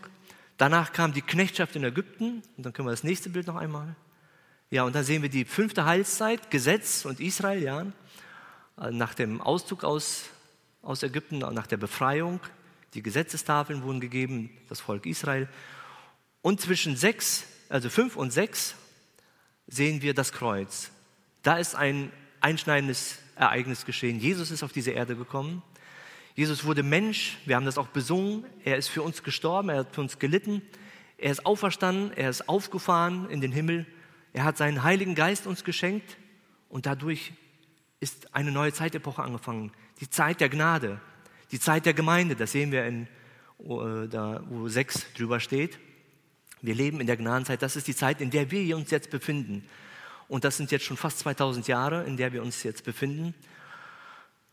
Danach 0.62 0.92
kam 0.92 1.12
die 1.12 1.22
Knechtschaft 1.22 1.74
in 1.74 1.82
Ägypten, 1.82 2.40
und 2.56 2.64
dann 2.64 2.72
können 2.72 2.86
wir 2.86 2.92
das 2.92 3.02
nächste 3.02 3.28
Bild 3.28 3.48
noch 3.48 3.56
einmal. 3.56 3.96
Ja, 4.70 4.84
und 4.84 4.94
dann 4.94 5.02
sehen 5.02 5.20
wir 5.20 5.28
die 5.28 5.44
fünfte 5.44 5.86
Heilszeit, 5.86 6.52
Gesetz 6.52 7.04
und 7.04 7.18
Israel, 7.18 7.60
ja. 7.60 7.86
Äh, 8.80 8.92
nach 8.92 9.12
dem 9.14 9.40
Auszug 9.40 9.82
aus, 9.82 10.26
aus 10.80 11.02
Ägypten, 11.02 11.38
nach 11.38 11.66
der 11.66 11.78
Befreiung. 11.78 12.38
Die 12.94 13.02
Gesetzestafeln 13.02 13.82
wurden 13.82 13.98
gegeben, 13.98 14.50
das 14.68 14.80
Volk 14.80 15.04
Israel. 15.04 15.48
Und 16.42 16.60
zwischen 16.60 16.94
sechs, 16.94 17.42
also 17.68 17.90
fünf 17.90 18.14
und 18.14 18.32
sechs, 18.32 18.76
sehen 19.66 20.00
wir 20.00 20.14
das 20.14 20.30
Kreuz. 20.30 20.92
Da 21.42 21.56
ist 21.56 21.74
ein 21.74 22.12
einschneidendes 22.40 23.18
Ereignis 23.34 23.84
geschehen. 23.84 24.20
Jesus 24.20 24.52
ist 24.52 24.62
auf 24.62 24.70
diese 24.70 24.92
Erde 24.92 25.16
gekommen. 25.16 25.64
Jesus 26.34 26.64
wurde 26.64 26.82
Mensch, 26.82 27.38
wir 27.44 27.56
haben 27.56 27.66
das 27.66 27.76
auch 27.76 27.88
besungen. 27.88 28.44
Er 28.64 28.76
ist 28.76 28.88
für 28.88 29.02
uns 29.02 29.22
gestorben, 29.22 29.68
er 29.68 29.78
hat 29.78 29.94
für 29.94 30.00
uns 30.00 30.18
gelitten. 30.18 30.62
Er 31.18 31.30
ist 31.30 31.44
auferstanden, 31.44 32.12
er 32.16 32.30
ist 32.30 32.48
aufgefahren 32.48 33.28
in 33.28 33.40
den 33.40 33.52
Himmel. 33.52 33.86
Er 34.32 34.44
hat 34.44 34.56
seinen 34.56 34.82
Heiligen 34.82 35.14
Geist 35.14 35.46
uns 35.46 35.62
geschenkt 35.62 36.16
und 36.68 36.86
dadurch 36.86 37.32
ist 38.00 38.34
eine 38.34 38.50
neue 38.50 38.72
Zeitepoche 38.72 39.22
angefangen. 39.22 39.72
Die 40.00 40.08
Zeit 40.08 40.40
der 40.40 40.48
Gnade, 40.48 41.00
die 41.52 41.60
Zeit 41.60 41.84
der 41.84 41.94
Gemeinde, 41.94 42.34
das 42.34 42.52
sehen 42.52 42.72
wir 42.72 42.86
in, 42.86 43.06
äh, 43.60 44.08
da, 44.08 44.42
wo 44.48 44.68
6 44.68 45.12
drüber 45.12 45.38
steht. 45.38 45.78
Wir 46.62 46.74
leben 46.74 47.00
in 47.00 47.06
der 47.06 47.16
Gnadenzeit. 47.16 47.60
Das 47.60 47.76
ist 47.76 47.88
die 47.88 47.94
Zeit, 47.94 48.20
in 48.20 48.30
der 48.30 48.50
wir 48.50 48.76
uns 48.76 48.90
jetzt 48.90 49.10
befinden. 49.10 49.68
Und 50.28 50.44
das 50.44 50.56
sind 50.56 50.70
jetzt 50.70 50.84
schon 50.84 50.96
fast 50.96 51.18
2000 51.18 51.68
Jahre, 51.68 52.04
in 52.04 52.16
der 52.16 52.32
wir 52.32 52.42
uns 52.42 52.62
jetzt 52.62 52.84
befinden. 52.84 53.34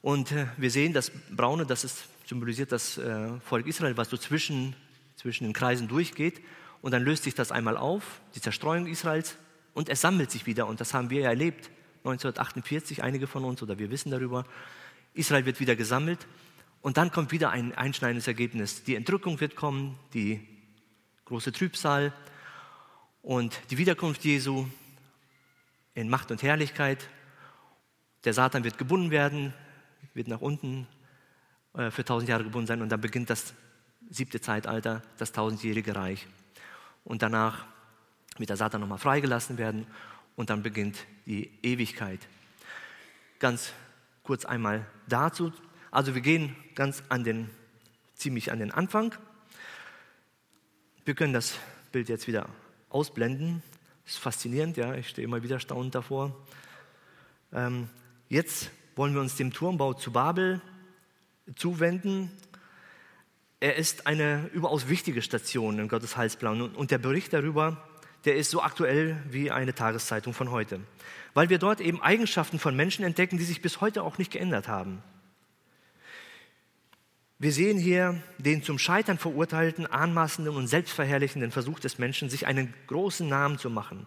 Und 0.02 0.32
äh, 0.32 0.48
wir 0.58 0.72
sehen, 0.72 0.94
das 0.94 1.12
Braune, 1.32 1.66
das 1.66 1.84
ist, 1.84 2.06
symbolisiert 2.26 2.72
das 2.72 2.98
äh, 2.98 3.40
Volk 3.42 3.68
Israel, 3.68 3.98
was 3.98 4.10
so 4.10 4.18
zwischen, 4.18 4.76
zwischen 5.16 5.44
den 5.44 5.54
Kreisen 5.54 5.88
durchgeht. 5.88 6.42
Und 6.82 6.92
dann 6.92 7.04
löst 7.04 7.24
sich 7.24 7.36
das 7.36 7.52
einmal 7.52 7.76
auf, 7.76 8.22
die 8.36 8.42
Zerstreuung 8.42 8.88
Israels, 8.88 9.38
und 9.74 9.90
es 9.90 10.02
sammelt 10.02 10.32
sich 10.32 10.46
wieder. 10.46 10.68
Und 10.68 10.82
das 10.82 10.94
haben 10.94 11.10
wir 11.10 11.22
ja 11.22 11.30
erlebt 11.30 11.70
1948, 12.00 13.04
einige 13.04 13.28
von 13.28 13.44
uns, 13.44 13.62
oder 13.62 13.78
wir 13.78 13.92
wissen 13.92 14.12
darüber. 14.12 14.46
Israel 15.14 15.46
wird 15.46 15.60
wieder 15.60 15.76
gesammelt 15.76 16.28
und 16.82 16.98
dann 16.98 17.12
kommt 17.12 17.32
wieder 17.32 17.50
ein 17.50 17.74
einschneidendes 17.76 18.28
Ergebnis. 18.28 18.84
Die 18.84 18.96
Entrückung 18.96 19.40
wird 19.40 19.56
kommen, 19.56 19.98
die 20.14 20.46
große 21.26 21.52
Trübsal 21.52 22.14
und 23.22 23.60
die 23.70 23.78
Wiederkunft 23.78 24.24
Jesu 24.24 24.68
in 25.94 26.10
Macht 26.10 26.32
und 26.32 26.42
Herrlichkeit. 26.42 27.10
Der 28.24 28.34
Satan 28.34 28.64
wird 28.64 28.78
gebunden 28.78 29.12
werden, 29.12 29.54
wird 30.20 30.28
nach 30.28 30.42
unten 30.42 30.86
äh, 31.74 31.92
für 31.92 32.04
tausend 32.04 32.28
Jahre 32.28 32.44
gebunden 32.44 32.68
sein 32.68 32.82
und 32.82 32.90
dann 32.90 33.00
beginnt 33.00 33.30
das 33.30 33.54
siebte 34.10 34.42
Zeitalter, 34.42 35.02
das 35.18 35.32
tausendjährige 35.32 35.96
Reich. 35.96 36.28
Und 37.06 37.22
danach 37.22 37.66
wird 38.38 38.50
der 38.50 38.58
Satan 38.58 38.82
nochmal 38.82 38.98
freigelassen 38.98 39.58
werden 39.58 39.88
und 40.36 40.50
dann 40.50 40.62
beginnt 40.62 40.98
die 41.26 41.50
Ewigkeit. 41.64 42.20
Ganz 43.40 43.72
kurz 44.24 44.44
einmal 44.44 44.86
dazu. 45.08 45.54
Also 45.90 46.16
wir 46.16 46.22
gehen 46.22 46.54
ganz 46.76 47.02
an 47.08 47.24
den, 47.24 47.50
ziemlich 48.14 48.52
an 48.52 48.60
den 48.60 48.72
Anfang. 48.72 49.16
Wir 51.06 51.16
können 51.16 51.32
das 51.32 51.58
Bild 51.94 52.10
jetzt 52.10 52.28
wieder 52.28 52.50
ausblenden. 52.90 53.64
Das 54.04 54.16
ist 54.16 54.20
faszinierend, 54.20 54.76
ja, 54.76 54.96
ich 54.96 55.08
stehe 55.08 55.26
immer 55.26 55.44
wieder 55.44 55.62
staunend 55.62 55.96
davor. 55.96 56.36
Ähm, 57.54 57.88
jetzt 58.28 58.70
wollen 59.00 59.14
wir 59.14 59.22
uns 59.22 59.38
dem 59.38 59.54
Turmbau 59.54 59.94
zu 59.94 60.12
Babel 60.12 60.62
zuwenden. 61.56 62.30
Er 63.62 63.78
ist 63.78 64.08
eine 64.08 64.50
überaus 64.54 64.90
wichtige 64.90 65.22
Station 65.22 65.80
in 65.80 65.88
Gottes 65.88 66.18
Heilsplan 66.18 66.62
und 66.62 66.92
der 66.92 66.98
Bericht 66.98 67.32
darüber 67.32 67.82
der 68.26 68.36
ist 68.36 68.52
so 68.52 68.62
aktuell 68.62 69.16
wie 69.30 69.50
eine 69.50 69.74
Tageszeitung 69.74 70.34
von 70.34 70.52
heute. 70.52 70.82
Weil 71.34 71.50
wir 71.50 71.58
dort 71.58 71.80
eben 71.80 72.02
Eigenschaften 72.02 72.60
von 72.60 72.76
Menschen 72.76 73.06
entdecken, 73.06 73.38
die 73.38 73.46
sich 73.46 73.62
bis 73.62 73.80
heute 73.80 74.04
auch 74.04 74.18
nicht 74.18 74.32
geändert 74.34 74.68
haben. 74.68 75.02
Wir 77.38 77.54
sehen 77.54 77.80
hier 77.80 78.22
den 78.38 78.62
zum 78.62 78.78
Scheitern 78.78 79.18
verurteilten, 79.18 79.86
anmaßenden 79.86 80.54
und 80.54 80.68
selbstverherrlichenden 80.68 81.52
Versuch 81.52 81.80
des 81.80 81.98
Menschen, 81.98 82.30
sich 82.30 82.46
einen 82.46 82.74
großen 82.88 83.30
Namen 83.30 83.58
zu 83.58 83.70
machen 83.70 84.06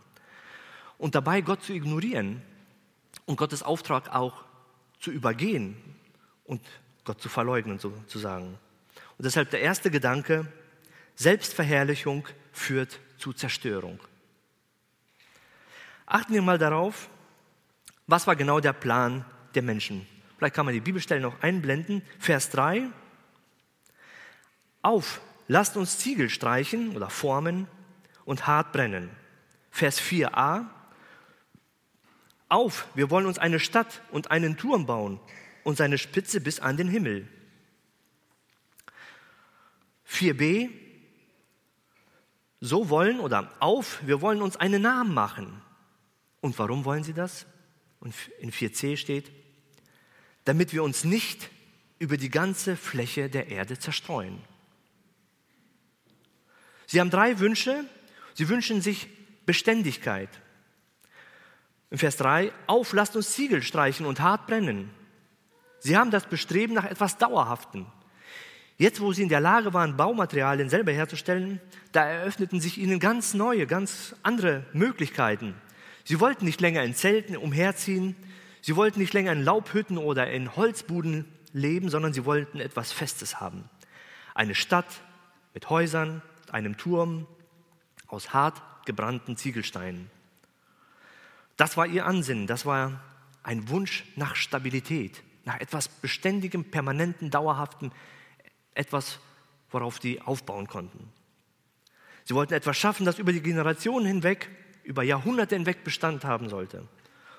und 0.99 1.15
dabei 1.15 1.41
Gott 1.41 1.63
zu 1.63 1.73
ignorieren 1.73 2.43
und 3.25 3.37
Gottes 3.37 3.63
Auftrag 3.63 4.15
auch 4.15 4.45
zu 5.03 5.11
übergehen 5.11 5.77
und 6.45 6.63
Gott 7.05 7.21
zu 7.21 7.29
verleugnen 7.29 7.79
sozusagen. 7.81 8.57
Und 9.19 9.25
deshalb 9.25 9.51
der 9.51 9.61
erste 9.61 9.91
Gedanke, 9.91 10.47
Selbstverherrlichung 11.17 12.27
führt 12.53 13.01
zu 13.19 13.33
Zerstörung. 13.33 14.01
Achten 16.07 16.33
wir 16.33 16.43
mal 16.43 16.59
darauf, 16.59 17.11
was 18.07 18.27
war 18.27 18.37
genau 18.37 18.61
der 18.61 18.73
Plan 18.73 19.25
der 19.55 19.63
Menschen. 19.63 20.07
Vielleicht 20.39 20.55
kann 20.55 20.67
man 20.67 20.75
die 20.75 20.81
Bibelstelle 20.81 21.21
noch 21.21 21.43
einblenden. 21.43 22.03
Vers 22.19 22.51
3. 22.51 22.89
Auf, 24.83 25.21
lasst 25.49 25.77
uns 25.77 25.99
Ziegel 25.99 26.31
streichen 26.31 26.97
oder 26.97 27.11
formen 27.11 27.67
und 28.25 28.47
hart 28.47 28.73
brennen. 28.73 29.11
Vers 29.71 30.01
4a. 30.01 30.67
Auf, 32.53 32.87
wir 32.95 33.09
wollen 33.09 33.25
uns 33.25 33.39
eine 33.39 33.59
Stadt 33.59 34.03
und 34.11 34.31
einen 34.31 34.59
Turm 34.59 34.85
bauen 34.85 35.19
und 35.65 35.79
seine 35.79 35.97
Spitze 35.97 36.41
bis 36.41 36.61
an 36.61 36.77
den 36.77 36.87
Himmel. 36.87 37.27
4b 40.07 40.69
so 42.61 42.91
wollen 42.91 43.21
oder 43.21 43.51
auf, 43.59 44.01
wir 44.07 44.21
wollen 44.21 44.43
uns 44.43 44.57
einen 44.57 44.83
Namen 44.83 45.15
machen. 45.15 45.63
Und 46.43 46.59
warum 46.59 46.85
wollen 46.85 47.05
sie 47.05 47.15
das? 47.15 47.47
Und 48.01 48.15
in 48.39 48.53
4c 48.53 48.99
steht, 48.99 49.33
damit 50.45 50.75
wir 50.75 50.83
uns 50.83 51.05
nicht 51.05 51.49
über 51.99 52.19
die 52.19 52.29
ganze 52.29 52.77
Fläche 52.77 53.31
der 53.31 53.49
Erde 53.49 53.79
zerstreuen. 53.79 54.39
Sie 56.87 57.01
haben 57.01 57.11
drei 57.11 57.39
Wünsche. 57.39 57.87
Sie 58.35 58.49
wünschen 58.51 58.83
sich 58.83 59.09
Beständigkeit. 59.47 60.29
In 61.93 61.99
Vers 61.99 62.17
3, 62.17 62.53
auf, 62.69 62.95
lasst 62.95 63.17
uns 63.17 63.33
Ziegel 63.33 63.63
streichen 63.63 64.07
und 64.07 64.19
hart 64.19 64.47
brennen. 64.47 64.89
Sie 65.79 65.95
haben 65.95 66.11
das 66.11 66.25
Bestreben 66.25 66.73
nach 66.73 66.87
etwas 66.87 67.19
Dauerhaften. 67.19 67.85
Jetzt, 68.79 69.03
wo 69.03 69.13
sie 69.13 69.23
in 69.23 69.29
der 69.29 69.41
Lage 69.41 69.75
waren, 69.75 69.99
Baumaterialien 69.99 70.71
selber 70.71 70.93
herzustellen, 70.93 71.61
da 71.93 72.07
eröffneten 72.07 72.63
sich 72.63 72.79
ihnen 72.79 72.99
ganz 72.99 73.35
neue, 73.35 73.67
ganz 73.67 74.17
andere 74.23 74.65
Möglichkeiten. 74.73 75.55
Sie 76.05 76.19
wollten 76.19 76.47
nicht 76.47 76.63
länger 76.63 76.83
in 76.83 76.95
Zelten 76.95 77.37
umherziehen, 77.37 78.17
sie 78.63 78.75
wollten 78.75 78.99
nicht 78.99 79.13
länger 79.13 79.33
in 79.33 79.45
Laubhütten 79.45 79.99
oder 79.99 80.31
in 80.31 80.57
Holzbuden 80.57 81.27
leben, 81.53 81.91
sondern 81.91 82.15
sie 82.15 82.25
wollten 82.25 82.59
etwas 82.59 82.91
Festes 82.91 83.39
haben. 83.39 83.69
Eine 84.35 84.55
Stadt 84.55 85.03
mit 85.53 85.69
Häusern, 85.69 86.23
einem 86.51 86.79
Turm 86.79 87.27
aus 88.07 88.33
hart 88.33 88.63
gebrannten 88.87 89.37
Ziegelsteinen. 89.37 90.11
Das 91.63 91.77
war 91.77 91.87
ihr 91.87 92.07
Ansinnen, 92.07 92.49
das 92.49 92.67
war 92.67 93.01
ein 93.45 93.69
Wunsch 93.69 94.05
nach 94.17 94.35
Stabilität, 94.35 95.23
nach 95.45 95.61
etwas 95.61 95.87
Beständigem, 95.87 96.65
Permanenten, 96.65 97.31
Dauerhaften, 97.31 97.93
etwas, 98.75 99.21
worauf 99.71 100.01
die 100.01 100.21
aufbauen 100.21 100.67
konnten. 100.67 101.13
Sie 102.25 102.35
wollten 102.35 102.55
etwas 102.55 102.77
schaffen, 102.77 103.07
das 103.07 103.21
über 103.21 103.33
die 103.33 103.43
Generationen 103.43 104.07
hinweg, 104.07 104.51
über 104.83 105.05
Jahrhunderte 105.05 105.55
hinweg 105.55 105.85
Bestand 105.85 106.25
haben 106.25 106.49
sollte. 106.49 106.89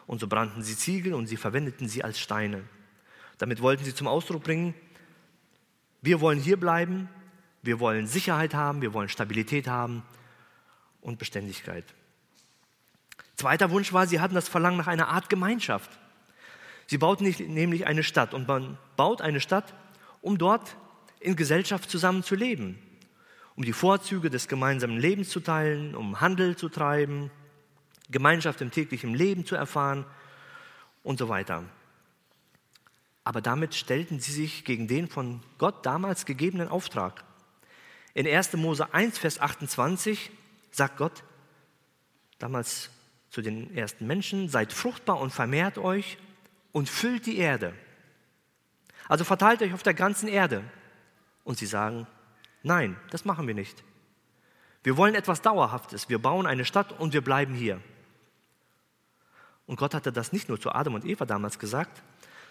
Und 0.07 0.21
so 0.21 0.27
brannten 0.29 0.63
sie 0.63 0.77
Ziegel 0.77 1.15
und 1.15 1.27
sie 1.27 1.35
verwendeten 1.35 1.89
sie 1.89 2.01
als 2.01 2.17
Steine. 2.17 2.63
Damit 3.39 3.61
wollten 3.61 3.83
sie 3.83 3.93
zum 3.93 4.07
Ausdruck 4.07 4.45
bringen, 4.45 4.73
wir 6.01 6.21
wollen 6.21 6.39
hier 6.39 6.57
bleiben, 6.57 7.09
wir 7.61 7.81
wollen 7.81 8.07
Sicherheit 8.07 8.53
haben, 8.53 8.81
wir 8.81 8.93
wollen 8.93 9.09
Stabilität 9.09 9.67
haben 9.67 10.01
und 11.01 11.19
Beständigkeit. 11.19 11.83
Zweiter 13.43 13.71
Wunsch 13.71 13.91
war, 13.91 14.07
sie 14.07 14.21
hatten 14.21 14.35
das 14.35 14.47
Verlangen 14.47 14.77
nach 14.77 14.87
einer 14.87 15.09
Art 15.09 15.29
Gemeinschaft. 15.29 15.91
Sie 16.87 16.97
bauten 16.97 17.25
nämlich 17.25 17.85
eine 17.85 18.01
Stadt 18.01 18.33
und 18.33 18.47
man 18.47 18.77
baut 18.95 19.21
eine 19.21 19.41
Stadt, 19.41 19.73
um 20.21 20.37
dort 20.37 20.77
in 21.19 21.35
Gesellschaft 21.35 21.89
zusammen 21.89 22.23
zu 22.23 22.35
leben, 22.35 22.79
um 23.57 23.65
die 23.65 23.73
Vorzüge 23.73 24.29
des 24.29 24.47
gemeinsamen 24.47 24.97
Lebens 24.97 25.27
zu 25.27 25.41
teilen, 25.41 25.93
um 25.93 26.21
Handel 26.21 26.55
zu 26.55 26.69
treiben, 26.69 27.31
Gemeinschaft 28.09 28.61
im 28.61 28.71
täglichen 28.71 29.13
Leben 29.13 29.45
zu 29.45 29.57
erfahren 29.57 30.05
und 31.03 31.19
so 31.19 31.27
weiter. 31.27 31.65
Aber 33.25 33.41
damit 33.41 33.75
stellten 33.75 34.21
sie 34.21 34.31
sich 34.31 34.63
gegen 34.63 34.87
den 34.87 35.09
von 35.09 35.41
Gott 35.57 35.85
damals 35.85 36.25
gegebenen 36.25 36.69
Auftrag. 36.69 37.25
In 38.13 38.25
1. 38.25 38.53
Mose 38.53 38.93
1, 38.93 39.17
Vers 39.17 39.41
28 39.41 40.31
sagt 40.71 40.95
Gott 40.95 41.25
damals 42.39 42.89
zu 43.33 43.41
den 43.41 43.75
ersten 43.75 44.05
Menschen, 44.05 44.47
seid 44.47 44.71
fruchtbar 44.71 45.19
und 45.19 45.31
vermehrt 45.31 45.79
euch 45.79 46.19
und 46.71 46.87
füllt 46.87 47.25
die 47.25 47.39
Erde. 47.39 47.73
Also 49.09 49.23
verteilt 49.23 49.63
euch 49.63 49.73
auf 49.73 49.81
der 49.81 49.95
ganzen 49.95 50.27
Erde. 50.27 50.63
Und 51.43 51.57
sie 51.57 51.65
sagen, 51.65 52.05
nein, 52.61 52.95
das 53.09 53.25
machen 53.25 53.47
wir 53.47 53.55
nicht. 53.55 53.83
Wir 54.83 54.97
wollen 54.97 55.15
etwas 55.15 55.41
Dauerhaftes. 55.41 56.09
Wir 56.09 56.19
bauen 56.19 56.45
eine 56.45 56.63
Stadt 56.63 56.91
und 56.99 57.13
wir 57.13 57.23
bleiben 57.23 57.55
hier. 57.55 57.81
Und 59.65 59.77
Gott 59.77 59.95
hatte 59.95 60.11
das 60.11 60.31
nicht 60.31 60.47
nur 60.47 60.61
zu 60.61 60.71
Adam 60.71 60.93
und 60.93 61.03
Eva 61.03 61.25
damals 61.25 61.57
gesagt, 61.57 62.03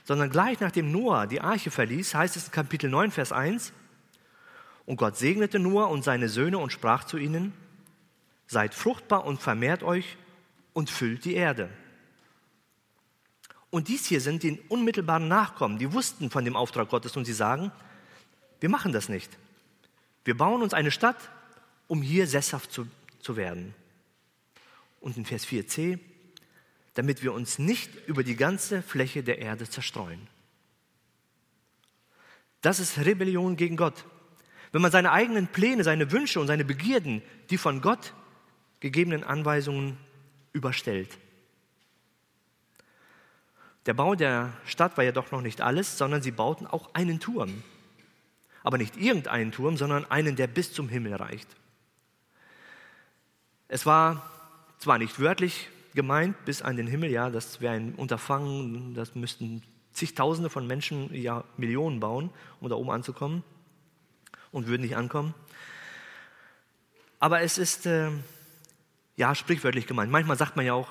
sondern 0.03 0.31
gleich 0.31 0.59
nachdem 0.59 0.91
Noah 0.91 1.29
die 1.29 1.41
Arche 1.41 1.71
verließ, 1.71 2.12
heißt 2.17 2.37
es 2.37 2.47
in 2.47 2.51
Kapitel 2.51 2.91
9, 2.91 3.12
Vers 3.12 3.31
1, 3.31 3.73
und 4.85 4.97
Gott 4.97 5.17
segnete 5.17 5.61
Noah 5.61 5.91
und 5.91 6.03
seine 6.03 6.29
Söhne 6.29 6.59
und 6.59 6.73
sprach 6.73 7.05
zu 7.05 7.19
ihnen, 7.19 7.53
seid 8.49 8.75
fruchtbar 8.75 9.25
und 9.25 9.41
vermehrt 9.41 9.85
euch 9.85 10.17
und 10.73 10.91
füllt 10.91 11.25
die 11.25 11.35
Erde. 11.35 11.71
Und 13.71 13.88
dies 13.88 14.07
hier 14.07 14.21
sind 14.21 14.43
die 14.43 14.61
unmittelbaren 14.69 15.29
Nachkommen, 15.29 15.79
die 15.79 15.93
wussten 15.93 16.31
von 16.31 16.45
dem 16.45 16.57
Auftrag 16.57 16.91
Gottes 16.91 17.17
und 17.17 17.25
sie 17.25 17.33
sagen, 17.33 17.73
wir 18.61 18.69
machen 18.69 18.93
das 18.93 19.09
nicht. 19.09 19.31
Wir 20.25 20.37
bauen 20.37 20.62
uns 20.62 20.75
eine 20.75 20.91
Stadt, 20.91 21.31
um 21.88 22.02
hier 22.02 22.26
sesshaft 22.26 22.71
zu, 22.71 22.87
zu 23.21 23.37
werden. 23.37 23.75
Und 25.00 25.17
in 25.17 25.25
Vers 25.25 25.47
4c, 25.47 25.99
damit 26.95 27.23
wir 27.23 27.33
uns 27.33 27.59
nicht 27.59 27.91
über 28.07 28.23
die 28.23 28.37
ganze 28.37 28.83
Fläche 28.83 29.23
der 29.23 29.38
Erde 29.38 29.69
zerstreuen. 29.69 30.29
Das 32.61 32.79
ist 32.79 32.99
Rebellion 32.99 33.57
gegen 33.57 33.76
Gott. 33.76 34.05
Wenn 34.71 34.83
man 34.83 34.93
seine 34.93 35.12
eigenen 35.12 35.49
Pläne, 35.49 35.83
seine 35.85 36.12
Wünsche 36.12 36.41
und 36.41 36.47
seine 36.47 36.64
Begierden, 36.64 37.23
die 37.50 37.59
von 37.59 37.81
Gott 37.81 38.14
gegebenen 38.81 39.25
Anweisungen 39.25 39.97
überstellt. 40.52 41.18
Der 43.87 43.94
Bau 43.94 44.14
der 44.14 44.52
Stadt 44.64 44.97
war 44.97 45.04
ja 45.04 45.12
doch 45.12 45.32
noch 45.32 45.40
nicht 45.40 45.61
alles, 45.61 45.99
sondern 45.99 46.23
sie 46.23 46.30
bauten 46.30 46.66
auch 46.66 46.94
einen 46.94 47.18
Turm. 47.18 47.62
Aber 48.62 48.78
nicht 48.78 48.97
irgendeinen 48.97 49.50
Turm, 49.50 49.76
sondern 49.76 50.09
einen, 50.09 50.37
der 50.37 50.47
bis 50.47 50.73
zum 50.73 50.88
Himmel 50.88 51.14
reicht. 51.14 51.49
Es 53.66 53.87
war 53.87 54.30
zwar 54.78 54.99
nicht 54.99 55.18
wörtlich 55.18 55.68
gemeint 55.94 56.44
bis 56.44 56.62
an 56.62 56.76
den 56.76 56.87
Himmel, 56.87 57.11
ja, 57.11 57.30
das 57.30 57.61
wäre 57.61 57.75
ein 57.75 57.94
Unterfangen, 57.94 58.94
das 58.94 59.14
müssten 59.14 59.62
zigtausende 59.92 60.49
von 60.49 60.66
Menschen, 60.66 61.12
ja 61.14 61.44
Millionen 61.56 62.00
bauen, 62.00 62.30
um 62.60 62.69
da 62.69 62.76
oben 62.76 62.91
anzukommen 62.91 63.43
und 64.50 64.67
würden 64.67 64.82
nicht 64.82 64.97
ankommen. 64.97 65.34
Aber 67.19 67.43
es 67.43 67.58
ist 67.58 67.86
äh, 67.86 68.10
ja 69.17 69.35
sprichwörtlich 69.35 69.87
gemeint. 69.87 70.11
Manchmal 70.11 70.37
sagt 70.37 70.57
man 70.57 70.65
ja 70.65 70.75
auch, 70.75 70.89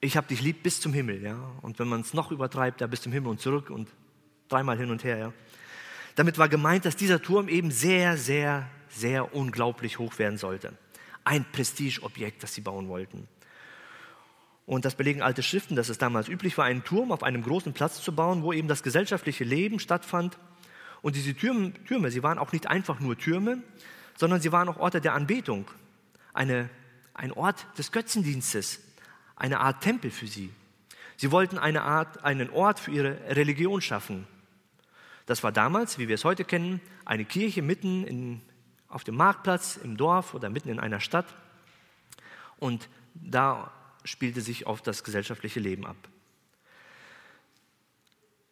ich 0.00 0.16
habe 0.16 0.26
dich 0.26 0.40
lieb 0.40 0.62
bis 0.62 0.80
zum 0.80 0.92
Himmel, 0.92 1.22
ja. 1.22 1.38
Und 1.62 1.78
wenn 1.78 1.88
man 1.88 2.00
es 2.00 2.14
noch 2.14 2.30
übertreibt, 2.30 2.80
ja, 2.80 2.86
bis 2.86 3.02
zum 3.02 3.12
Himmel 3.12 3.30
und 3.30 3.40
zurück 3.40 3.70
und 3.70 3.88
dreimal 4.48 4.78
hin 4.78 4.90
und 4.90 5.04
her, 5.04 5.18
ja. 5.18 5.32
Damit 6.16 6.38
war 6.38 6.48
gemeint, 6.48 6.84
dass 6.84 6.96
dieser 6.96 7.22
Turm 7.22 7.48
eben 7.48 7.70
sehr, 7.70 8.16
sehr, 8.16 8.68
sehr 8.88 9.34
unglaublich 9.34 9.98
hoch 9.98 10.18
werden 10.18 10.38
sollte. 10.38 10.72
Ein 11.24 11.44
Prestigeobjekt, 11.52 12.42
das 12.42 12.54
sie 12.54 12.60
bauen 12.60 12.88
wollten. 12.88 13.28
Und 14.66 14.84
das 14.84 14.94
belegen 14.94 15.22
alte 15.22 15.42
Schriften, 15.42 15.76
dass 15.76 15.88
es 15.88 15.98
damals 15.98 16.28
üblich 16.28 16.56
war, 16.56 16.64
einen 16.64 16.84
Turm 16.84 17.10
auf 17.12 17.22
einem 17.22 17.42
großen 17.42 17.72
Platz 17.72 18.02
zu 18.02 18.14
bauen, 18.14 18.42
wo 18.42 18.52
eben 18.52 18.68
das 18.68 18.82
gesellschaftliche 18.82 19.44
Leben 19.44 19.80
stattfand. 19.80 20.38
Und 21.02 21.16
diese 21.16 21.34
Türme, 21.34 21.72
Türme 21.84 22.10
sie 22.10 22.22
waren 22.22 22.38
auch 22.38 22.52
nicht 22.52 22.68
einfach 22.68 23.00
nur 23.00 23.18
Türme, 23.18 23.62
sondern 24.16 24.40
sie 24.40 24.52
waren 24.52 24.68
auch 24.68 24.76
Orte 24.78 25.00
der 25.00 25.14
Anbetung, 25.14 25.66
eine, 26.32 26.70
ein 27.20 27.32
Ort 27.32 27.66
des 27.76 27.92
Götzendienstes, 27.92 28.80
eine 29.36 29.60
Art 29.60 29.82
Tempel 29.82 30.10
für 30.10 30.26
sie. 30.26 30.50
Sie 31.18 31.30
wollten 31.30 31.58
eine 31.58 31.82
Art, 31.82 32.24
einen 32.24 32.48
Ort 32.48 32.80
für 32.80 32.92
ihre 32.92 33.36
Religion 33.36 33.82
schaffen. 33.82 34.26
Das 35.26 35.42
war 35.42 35.52
damals, 35.52 35.98
wie 35.98 36.08
wir 36.08 36.14
es 36.14 36.24
heute 36.24 36.46
kennen, 36.46 36.80
eine 37.04 37.26
Kirche 37.26 37.60
mitten 37.60 38.04
in, 38.04 38.40
auf 38.88 39.04
dem 39.04 39.16
Marktplatz, 39.16 39.76
im 39.76 39.98
Dorf 39.98 40.32
oder 40.32 40.48
mitten 40.48 40.70
in 40.70 40.80
einer 40.80 40.98
Stadt. 40.98 41.26
Und 42.58 42.88
da 43.14 43.70
spielte 44.02 44.40
sich 44.40 44.66
auf 44.66 44.80
das 44.80 45.04
gesellschaftliche 45.04 45.60
Leben 45.60 45.86
ab. 45.86 45.96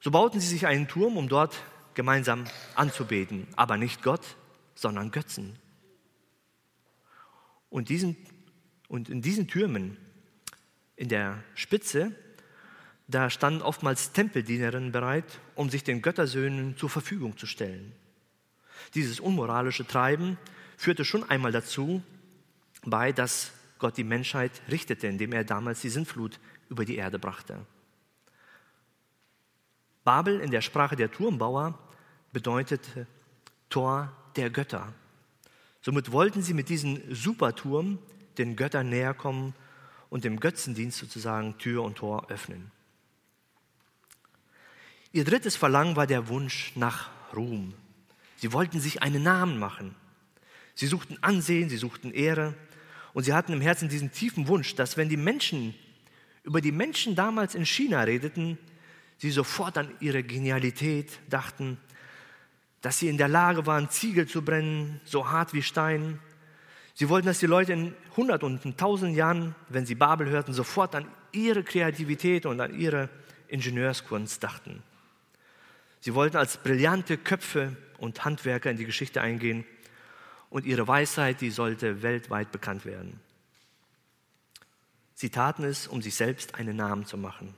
So 0.01 0.11
bauten 0.11 0.41
sie 0.41 0.47
sich 0.47 0.67
einen 0.67 0.89
Turm, 0.89 1.17
um 1.17 1.31
dort 1.31 1.57
gemeinsam 1.95 2.45
anzubeten, 2.75 3.49
aber 3.57 3.79
nicht 3.79 4.03
Gott, 4.03 4.37
sondern 4.75 5.11
Götzen. 5.11 5.59
Und, 7.71 7.89
diesen, 7.89 8.17
und 8.89 9.09
in 9.09 9.23
diesen 9.23 9.47
Türmen, 9.47 9.97
in 10.97 11.09
der 11.09 11.43
Spitze, 11.55 12.13
da 13.07 13.31
standen 13.31 13.63
oftmals 13.63 14.13
Tempeldienerinnen 14.13 14.93
bereit, 14.93 15.41
um 15.55 15.71
sich 15.71 15.85
den 15.85 16.03
Göttersöhnen 16.03 16.77
zur 16.77 16.91
Verfügung 16.91 17.37
zu 17.39 17.47
stellen. 17.47 17.93
Dieses 18.95 19.21
unmoralische 19.21 19.87
Treiben 19.87 20.37
führte 20.77 21.05
schon 21.05 21.29
einmal 21.29 21.53
dazu 21.53 22.03
bei, 22.85 23.13
dass 23.13 23.53
Gott 23.79 23.97
die 23.97 24.05
Menschheit 24.05 24.53
richtete, 24.71 25.07
indem 25.07 25.33
er 25.33 25.45
damals 25.45 25.81
die 25.81 25.89
Sintflut 25.89 26.39
über 26.69 26.85
die 26.85 26.97
Erde 26.97 27.19
brachte. 27.19 27.65
Babel 30.05 30.41
in 30.41 30.51
der 30.51 30.63
Sprache 30.63 30.97
der 30.97 31.11
Turmbauer 31.11 31.79
bedeutet 32.33 32.89
Tor 33.69 34.13
der 34.37 34.51
Götter. 34.51 34.93
Somit 35.81 36.13
wollten 36.13 36.43
sie 36.43 36.55
mit 36.55 36.69
diesem 36.69 37.01
Superturm 37.15 37.99
den 38.39 38.57
Göttern 38.57 38.89
näher 38.89 39.15
kommen 39.15 39.55
und 40.11 40.25
dem 40.25 40.41
Götzendienst 40.41 40.99
sozusagen 40.99 41.59
Tür 41.59 41.83
und 41.83 41.97
Tor 41.97 42.31
öffnen. 42.31 42.71
Ihr 45.13 45.25
drittes 45.25 45.57
Verlangen 45.57 45.97
war 45.97 46.07
der 46.07 46.29
Wunsch 46.29 46.73
nach 46.75 47.11
Ruhm. 47.35 47.75
Sie 48.37 48.53
wollten 48.53 48.81
sich 48.81 49.03
einen 49.03 49.23
Namen 49.23 49.59
machen. 49.59 49.95
Sie 50.75 50.87
suchten 50.87 51.19
Ansehen, 51.23 51.69
sie 51.69 51.77
suchten 51.77 52.13
Ehre 52.13 52.55
und 53.13 53.25
sie 53.25 53.33
hatten 53.33 53.53
im 53.53 53.61
Herzen 53.61 53.89
diesen 53.89 54.13
tiefen 54.13 54.47
Wunsch, 54.49 54.75
dass 54.75 54.97
wenn 54.97 55.09
die 55.09 55.17
Menschen 55.17 55.75
über 56.45 56.61
die 56.61 56.73
Menschen 56.73 57.15
damals 57.15 57.55
in 57.55 57.67
China 57.67 58.03
redeten, 58.03 58.59
sie 59.19 59.31
sofort 59.31 59.77
an 59.77 59.93
ihre 60.01 60.23
Genialität 60.23 61.19
dachten, 61.29 61.79
dass 62.81 63.01
sie 63.01 63.09
in 63.09 63.19
der 63.19 63.29
Lage 63.29 63.67
waren, 63.67 63.91
Ziegel 63.91 64.29
zu 64.29 64.43
brennen, 64.43 65.01
so 65.05 65.31
hart 65.31 65.53
wie 65.53 65.63
Stein. 65.63 66.21
Sie 66.99 67.09
wollten, 67.09 67.29
dass 67.29 67.39
die 67.39 67.47
Leute 67.47 67.75
in 67.75 67.95
hundert 68.17 68.43
und 68.43 68.65
in 68.65 68.77
tausend 68.77 69.17
Jahren, 69.17 69.55
wenn 69.69 69.87
sie 69.87 69.95
Babel 69.95 70.31
hörten, 70.31 70.53
sofort 70.53 70.97
an 70.97 71.07
ihre 71.31 71.63
Kreativität 71.63 72.45
und 72.45 72.61
an 72.61 72.77
ihre 72.77 73.09
Ingenieurskunst 73.47 74.43
dachten. 74.43 74.83
Sie 76.01 76.13
wollten 76.15 76.37
als 76.37 76.57
brillante 76.57 77.17
Köpfe 77.17 77.77
und 77.99 78.25
Handwerker 78.25 78.73
in 78.73 78.79
die 78.79 78.85
Geschichte 78.85 79.21
eingehen 79.21 79.65
und 80.51 80.67
ihre 80.67 80.89
Weisheit, 80.89 81.41
die 81.41 81.53
sollte 81.53 82.03
weltweit 82.03 82.51
bekannt 82.51 82.85
werden. 82.85 83.21
Sie 85.15 85.31
taten 85.31 85.63
es, 85.63 85.87
um 85.87 86.03
sich 86.03 86.17
selbst 86.17 86.57
einen 86.57 86.75
Namen 86.75 87.07
zu 87.07 87.17
machen. 87.17 87.55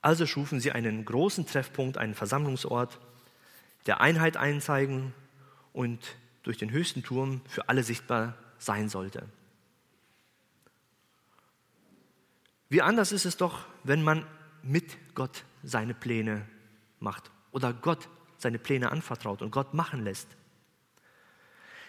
Also 0.00 0.26
schufen 0.26 0.60
sie 0.60 0.70
einen 0.70 1.04
großen 1.04 1.44
Treffpunkt, 1.44 1.98
einen 1.98 2.14
Versammlungsort, 2.14 3.00
der 3.86 4.00
Einheit 4.00 4.36
einzeigen 4.36 5.12
und 5.72 5.98
durch 6.48 6.56
den 6.56 6.70
höchsten 6.70 7.02
Turm 7.02 7.42
für 7.46 7.68
alle 7.68 7.82
sichtbar 7.82 8.34
sein 8.56 8.88
sollte. 8.88 9.28
Wie 12.70 12.80
anders 12.80 13.12
ist 13.12 13.26
es 13.26 13.36
doch, 13.36 13.66
wenn 13.84 14.02
man 14.02 14.24
mit 14.62 14.96
Gott 15.14 15.44
seine 15.62 15.92
Pläne 15.92 16.46
macht 17.00 17.30
oder 17.52 17.74
Gott 17.74 18.08
seine 18.38 18.58
Pläne 18.58 18.90
anvertraut 18.90 19.42
und 19.42 19.50
Gott 19.50 19.74
machen 19.74 20.02
lässt. 20.02 20.26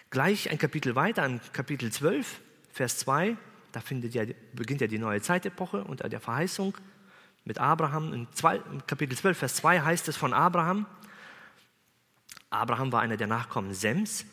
Gleich 0.09 0.49
ein 0.49 0.57
Kapitel 0.57 0.93
weiter, 0.93 1.23
an 1.23 1.39
Kapitel 1.53 1.89
12, 1.89 2.41
Vers 2.73 2.97
2, 2.97 3.37
da 3.71 3.81
ja, 4.09 4.25
beginnt 4.51 4.81
ja 4.81 4.87
die 4.87 4.99
neue 4.99 5.21
Zeitepoche 5.21 5.85
unter 5.85 6.09
der 6.09 6.19
Verheißung 6.19 6.77
mit 7.45 7.59
Abraham. 7.59 8.11
In, 8.11 8.27
zwei, 8.33 8.57
in 8.57 8.85
Kapitel 8.85 9.17
12, 9.17 9.37
Vers 9.37 9.55
2 9.55 9.79
heißt 9.79 10.09
es 10.09 10.17
von 10.17 10.33
Abraham, 10.33 10.85
Abraham 12.49 12.91
war 12.91 12.99
einer 12.99 13.15
der 13.15 13.27
Nachkommen 13.27 13.73
Sems, 13.73 14.25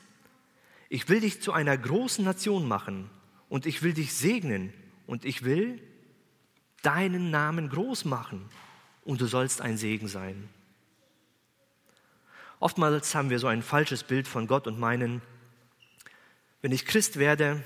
ich 0.89 1.09
will 1.09 1.21
dich 1.21 1.43
zu 1.43 1.53
einer 1.53 1.77
großen 1.77 2.25
Nation 2.25 2.67
machen 2.67 3.11
und 3.49 3.67
ich 3.67 3.83
will 3.83 3.93
dich 3.93 4.15
segnen 4.15 4.73
und 5.07 5.25
ich 5.25 5.45
will 5.45 5.81
deinen 6.83 7.31
Namen 7.31 7.69
groß 7.69 8.05
machen 8.05 8.49
und 9.05 9.21
du 9.21 9.27
sollst 9.27 9.61
ein 9.61 9.77
Segen 9.77 10.09
sein. 10.09 10.49
Oftmals 12.59 13.15
haben 13.15 13.31
wir 13.31 13.39
so 13.39 13.49
ein 13.49 13.63
falsches 13.63 14.03
Bild 14.03 14.29
von 14.29 14.47
Gott 14.47 14.67
und 14.67 14.79
meinen, 14.79 15.21
wenn 16.63 16.73
ich 16.73 16.87
Christ 16.87 17.19
werde, 17.19 17.63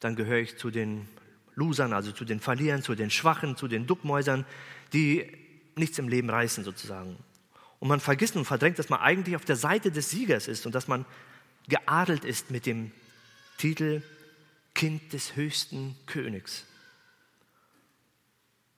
dann 0.00 0.16
gehöre 0.16 0.38
ich 0.38 0.56
zu 0.56 0.70
den 0.70 1.08
Losern, 1.54 1.92
also 1.92 2.12
zu 2.12 2.24
den 2.24 2.40
Verlierern, 2.40 2.82
zu 2.82 2.94
den 2.94 3.10
Schwachen, 3.10 3.56
zu 3.56 3.68
den 3.68 3.86
Duckmäusern, 3.86 4.46
die 4.92 5.30
nichts 5.76 5.98
im 5.98 6.08
Leben 6.08 6.30
reißen 6.30 6.64
sozusagen. 6.64 7.18
Und 7.78 7.88
man 7.88 8.00
vergisst 8.00 8.36
und 8.36 8.44
verdrängt, 8.44 8.78
dass 8.78 8.88
man 8.88 9.00
eigentlich 9.00 9.36
auf 9.36 9.44
der 9.44 9.56
Seite 9.56 9.90
des 9.90 10.10
Siegers 10.10 10.48
ist 10.48 10.66
und 10.66 10.74
dass 10.74 10.88
man 10.88 11.04
geadelt 11.70 12.26
ist 12.26 12.50
mit 12.50 12.66
dem 12.66 12.92
Titel 13.56 14.02
Kind 14.74 15.12
des 15.12 15.36
höchsten 15.36 15.96
Königs. 16.06 16.64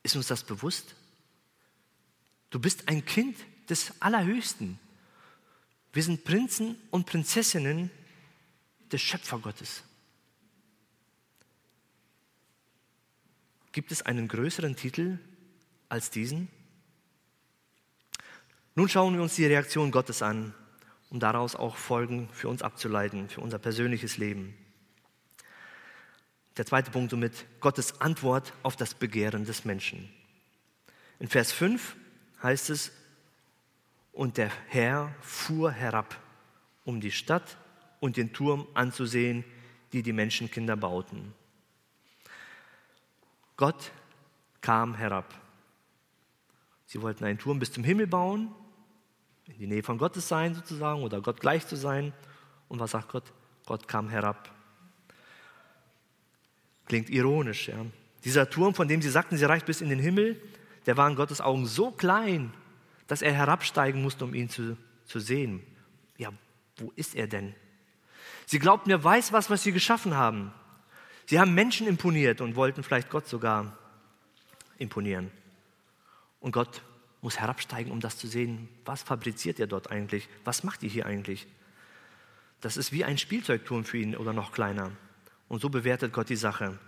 Ist 0.03 0.17
uns 0.17 0.29
das 0.29 0.45
bewusst? 0.45 0.95
Du 2.51 2.61
bist 2.61 2.89
ein 2.89 3.05
Kind 3.05 3.37
des 3.69 3.93
Allerhöchsten. 4.01 4.79
Wir 5.93 6.03
sind 6.03 6.25
Prinzen 6.25 6.77
und 6.91 7.07
Prinzessinnen 7.07 7.91
des 8.91 9.01
Schöpfergottes. 9.01 9.83
Gibt 13.73 13.91
es 13.91 14.03
einen 14.03 14.29
größeren 14.29 14.77
Titel 14.77 15.19
als 15.89 16.11
diesen? 16.11 16.49
Nun 18.75 18.89
schauen 18.89 19.15
wir 19.15 19.23
uns 19.23 19.37
die 19.37 19.47
Reaktion 19.47 19.91
Gottes 19.91 20.23
an, 20.23 20.55
um 21.13 21.21
daraus 21.21 21.55
auch 21.55 21.77
Folgen 21.77 22.31
für 22.33 22.49
uns 22.49 22.63
abzuleiten, 22.63 23.29
für 23.29 23.43
unser 23.43 23.59
persönliches 23.59 24.17
Leben. 24.17 24.57
Der 26.57 26.65
zweite 26.65 26.91
Punkt 26.91 27.11
somit 27.11 27.45
Gottes 27.61 28.01
Antwort 28.01 28.55
auf 28.63 28.77
das 28.77 28.95
Begehren 28.95 29.45
des 29.45 29.67
Menschen. 29.67 30.11
In 31.19 31.29
Vers 31.29 31.53
5 31.53 31.97
heißt 32.43 32.71
es, 32.71 32.93
und 34.13 34.39
der 34.39 34.51
Herr 34.69 35.15
fuhr 35.21 35.71
herab, 35.71 36.19
um 36.87 37.03
die 37.03 37.13
Stadt 37.13 37.59
und 38.01 38.17
den 38.17 38.33
Turm 38.33 38.67
anzusehen, 38.73 39.45
die 39.93 40.03
die 40.03 40.15
Menschenkinder 40.15 40.77
bauten. 40.77 41.35
Gott 43.59 43.93
kam 44.63 44.95
herab. 44.95 45.39
Sie 46.87 47.03
wollten 47.03 47.25
einen 47.25 47.39
Turm 47.39 47.59
bis 47.59 47.71
zum 47.71 47.85
Himmel 47.85 48.07
bauen, 48.07 48.55
in 49.47 49.59
die 49.59 49.67
Nähe 49.67 49.83
von 49.83 49.99
Gottes 49.99 50.29
sein 50.29 50.55
sozusagen 50.55 51.03
oder 51.03 51.21
Gott 51.21 51.41
gleich 51.41 51.67
zu 51.67 51.77
sein. 51.77 52.13
Und 52.69 52.81
was 52.81 52.93
sagt 52.93 53.11
Gott? 53.11 53.25
Gott 53.67 53.89
kam 53.89 54.09
herab. 54.09 54.51
Klingt 56.87 57.11
ironisch. 57.11 57.69
Ja. 57.69 57.85
Dieser 58.25 58.49
Turm, 58.49 58.75
von 58.75 58.89
dem 58.89 59.03
sie 59.03 59.11
sagten, 59.11 59.37
sie 59.37 59.45
reicht 59.45 59.67
bis 59.67 59.81
in 59.81 59.89
den 59.89 59.99
Himmel, 59.99 60.41
der 60.87 60.97
war 60.97 61.09
in 61.09 61.17
Gottes 61.17 61.41
Augen 61.41 61.67
so 61.67 61.91
klein, 61.91 62.53
dass 63.07 63.23
er 63.23 63.33
herabsteigen 63.33 64.03
musste, 64.03 64.25
um 64.25 64.35
ihn 64.35 64.49
zu, 64.49 64.77
zu 65.07 65.21
sehen. 65.21 65.63
Ja, 66.17 66.31
wo 66.77 66.93
ist 66.97 67.15
er 67.15 67.27
denn? 67.27 67.55
Sie 68.47 68.59
glaubten, 68.59 68.91
er 68.91 69.03
weiß 69.03 69.33
was, 69.33 69.51
was 69.51 69.63
sie 69.63 69.73
geschaffen 69.73 70.15
haben. 70.15 70.53
Sie 71.27 71.39
haben 71.39 71.55
Menschen 71.55 71.87
imponiert 71.87 72.41
und 72.41 72.57
wollten 72.57 72.83
vielleicht 72.83 73.11
Gott 73.11 73.29
sogar 73.29 73.77
imponieren. 74.79 75.31
Und 76.41 76.53
Gott 76.53 76.83
muss 77.23 77.41
herabsteigen, 77.41 77.91
um 77.91 78.01
das 78.01 78.19
zu 78.19 78.27
sehen. 78.27 78.69
Was 78.85 79.03
fabriziert 79.03 79.59
er 79.59 79.67
dort 79.67 79.91
eigentlich? 79.91 80.29
Was 80.45 80.65
macht 80.65 80.83
ihr 80.83 80.91
hier 80.91 81.07
eigentlich? 81.07 81.47
Das 82.61 82.77
ist 82.77 82.93
wie 82.93 83.05
ein 83.05 83.17
Spielzeugturm 83.17 83.85
für 83.85 83.99
ihn 83.99 84.17
oder 84.17 84.33
noch 84.33 84.53
kleiner. 84.53 84.93
Und 85.49 85.61
so 85.61 85.71
bewertet 85.71 86.13
Gott 86.13 86.29
die 86.29 86.37
Sache 86.37 86.79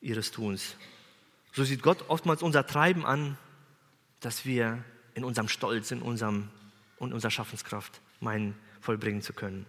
ihres 0.00 0.30
Tuns. 0.30 0.76
So 1.52 1.64
sieht 1.64 1.82
Gott 1.82 2.08
oftmals 2.08 2.42
unser 2.42 2.66
Treiben 2.66 3.04
an, 3.04 3.36
dass 4.20 4.46
wir 4.46 4.82
in 5.14 5.24
unserem 5.24 5.48
Stolz, 5.48 5.90
in 5.90 6.02
unserem 6.02 6.48
und 6.98 7.12
unserer 7.12 7.30
Schaffenskraft 7.30 8.00
meinen, 8.20 8.54
vollbringen 8.80 9.22
zu 9.22 9.32
können. 9.32 9.66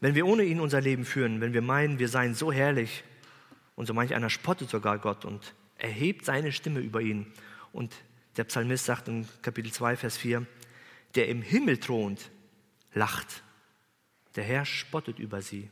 Wenn 0.00 0.14
wir 0.14 0.26
ohne 0.26 0.44
ihn 0.44 0.60
unser 0.60 0.80
Leben 0.80 1.04
führen, 1.04 1.40
wenn 1.40 1.52
wir 1.52 1.62
meinen, 1.62 1.98
wir 1.98 2.08
seien 2.08 2.34
so 2.34 2.50
herrlich, 2.50 3.04
und 3.80 3.86
so 3.86 3.94
manch 3.94 4.14
einer 4.14 4.28
spottet 4.28 4.68
sogar 4.68 4.98
Gott 4.98 5.24
und 5.24 5.54
erhebt 5.78 6.26
seine 6.26 6.52
Stimme 6.52 6.80
über 6.80 7.00
ihn. 7.00 7.32
Und 7.72 7.94
der 8.36 8.44
Psalmist 8.44 8.84
sagt 8.84 9.08
in 9.08 9.28
Kapitel 9.42 9.72
2, 9.72 9.96
Vers 9.96 10.16
4, 10.16 10.46
der 11.14 11.28
im 11.28 11.42
Himmel 11.42 11.78
thront, 11.78 12.30
lacht. 12.92 13.42
Der 14.36 14.44
Herr 14.44 14.64
spottet 14.64 15.18
über 15.18 15.42
sie. 15.42 15.70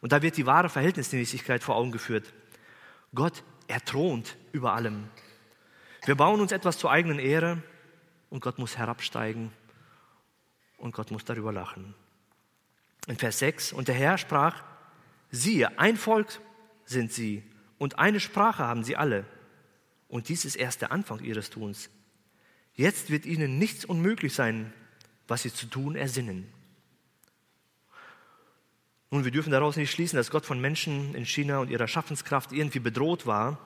Und 0.00 0.12
da 0.12 0.22
wird 0.22 0.36
die 0.36 0.46
wahre 0.46 0.68
Verhältnismäßigkeit 0.68 1.62
vor 1.62 1.76
Augen 1.76 1.92
geführt. 1.92 2.32
Gott, 3.14 3.44
er 3.68 3.84
thront 3.84 4.36
über 4.52 4.72
allem. 4.72 5.08
Wir 6.04 6.16
bauen 6.16 6.40
uns 6.40 6.52
etwas 6.52 6.78
zur 6.78 6.90
eigenen 6.90 7.18
Ehre 7.18 7.62
und 8.30 8.40
Gott 8.40 8.58
muss 8.58 8.76
herabsteigen 8.76 9.52
und 10.78 10.92
Gott 10.94 11.10
muss 11.10 11.24
darüber 11.24 11.52
lachen. 11.52 11.94
In 13.06 13.16
Vers 13.16 13.38
6, 13.38 13.72
und 13.72 13.88
der 13.88 13.94
Herr 13.94 14.18
sprach, 14.18 14.62
siehe, 15.30 15.78
ein 15.78 15.96
Volk 15.96 16.40
sind 16.84 17.12
sie 17.12 17.44
und 17.78 17.98
eine 17.98 18.20
Sprache 18.20 18.64
haben 18.64 18.82
sie 18.84 18.96
alle. 18.96 19.24
Und 20.12 20.28
dies 20.28 20.44
ist 20.44 20.56
erst 20.56 20.82
der 20.82 20.92
Anfang 20.92 21.20
ihres 21.20 21.48
Tuns. 21.48 21.88
Jetzt 22.74 23.08
wird 23.08 23.24
ihnen 23.24 23.58
nichts 23.58 23.86
unmöglich 23.86 24.34
sein, 24.34 24.70
was 25.26 25.40
sie 25.40 25.50
zu 25.50 25.64
tun 25.64 25.96
ersinnen. 25.96 26.52
Nun, 29.10 29.24
wir 29.24 29.30
dürfen 29.30 29.50
daraus 29.50 29.78
nicht 29.78 29.90
schließen, 29.90 30.18
dass 30.18 30.30
Gott 30.30 30.44
von 30.44 30.60
Menschen 30.60 31.14
in 31.14 31.24
China 31.24 31.60
und 31.60 31.70
ihrer 31.70 31.88
Schaffenskraft 31.88 32.52
irgendwie 32.52 32.78
bedroht 32.78 33.24
war, 33.24 33.58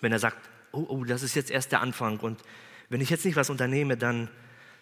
wenn 0.00 0.12
er 0.12 0.18
sagt, 0.18 0.48
oh, 0.72 0.86
oh, 0.88 1.04
das 1.04 1.22
ist 1.22 1.34
jetzt 1.34 1.50
erst 1.50 1.72
der 1.72 1.82
Anfang 1.82 2.20
und 2.20 2.40
wenn 2.88 3.02
ich 3.02 3.10
jetzt 3.10 3.26
nicht 3.26 3.36
was 3.36 3.50
unternehme, 3.50 3.98
dann, 3.98 4.30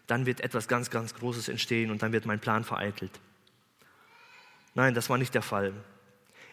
dann 0.06 0.26
wird 0.26 0.42
etwas 0.42 0.68
ganz, 0.68 0.90
ganz 0.90 1.12
Großes 1.16 1.48
entstehen 1.48 1.90
und 1.90 2.04
dann 2.04 2.12
wird 2.12 2.24
mein 2.24 2.38
Plan 2.38 2.62
vereitelt. 2.62 3.18
Nein, 4.74 4.94
das 4.94 5.10
war 5.10 5.18
nicht 5.18 5.34
der 5.34 5.42
Fall. 5.42 5.72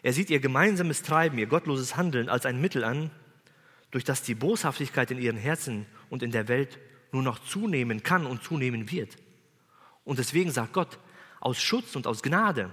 Er 0.02 0.12
sieht 0.12 0.30
ihr 0.30 0.40
gemeinsames 0.40 1.02
Treiben, 1.02 1.38
ihr 1.38 1.46
gottloses 1.46 1.94
Handeln 1.96 2.28
als 2.28 2.44
ein 2.44 2.60
Mittel 2.60 2.82
an, 2.82 3.12
durch 3.92 4.04
das 4.04 4.22
die 4.22 4.34
Boshaftigkeit 4.34 5.10
in 5.12 5.18
ihren 5.18 5.36
Herzen 5.36 5.86
und 6.10 6.24
in 6.24 6.32
der 6.32 6.48
Welt 6.48 6.78
nur 7.12 7.22
noch 7.22 7.38
zunehmen 7.38 8.02
kann 8.02 8.26
und 8.26 8.42
zunehmen 8.42 8.90
wird. 8.90 9.16
Und 10.02 10.18
deswegen 10.18 10.50
sagt 10.50 10.72
Gott, 10.72 10.98
aus 11.40 11.62
Schutz 11.62 11.94
und 11.94 12.06
aus 12.06 12.22
Gnade, 12.22 12.70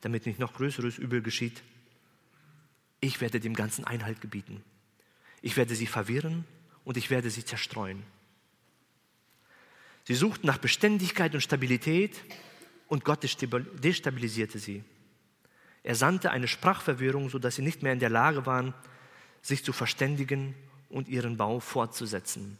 damit 0.00 0.24
nicht 0.24 0.38
noch 0.38 0.54
größeres 0.54 0.98
Übel 0.98 1.20
geschieht, 1.20 1.62
ich 3.00 3.20
werde 3.20 3.40
dem 3.40 3.54
Ganzen 3.54 3.84
Einhalt 3.84 4.20
gebieten. 4.20 4.62
Ich 5.42 5.56
werde 5.56 5.74
sie 5.74 5.86
verwirren 5.86 6.44
und 6.84 6.96
ich 6.96 7.10
werde 7.10 7.28
sie 7.28 7.44
zerstreuen. 7.44 8.02
Sie 10.04 10.14
suchten 10.14 10.46
nach 10.46 10.58
Beständigkeit 10.58 11.34
und 11.34 11.40
Stabilität 11.40 12.22
und 12.86 13.04
Gott 13.04 13.24
destabilisierte 13.24 14.58
sie. 14.58 14.84
Er 15.82 15.96
sandte 15.96 16.30
eine 16.30 16.48
Sprachverwirrung, 16.48 17.28
sodass 17.28 17.56
sie 17.56 17.62
nicht 17.62 17.82
mehr 17.82 17.92
in 17.92 17.98
der 17.98 18.10
Lage 18.10 18.46
waren, 18.46 18.72
sich 19.46 19.64
zu 19.64 19.72
verständigen 19.72 20.54
und 20.88 21.08
ihren 21.08 21.36
Bau 21.36 21.60
fortzusetzen. 21.60 22.58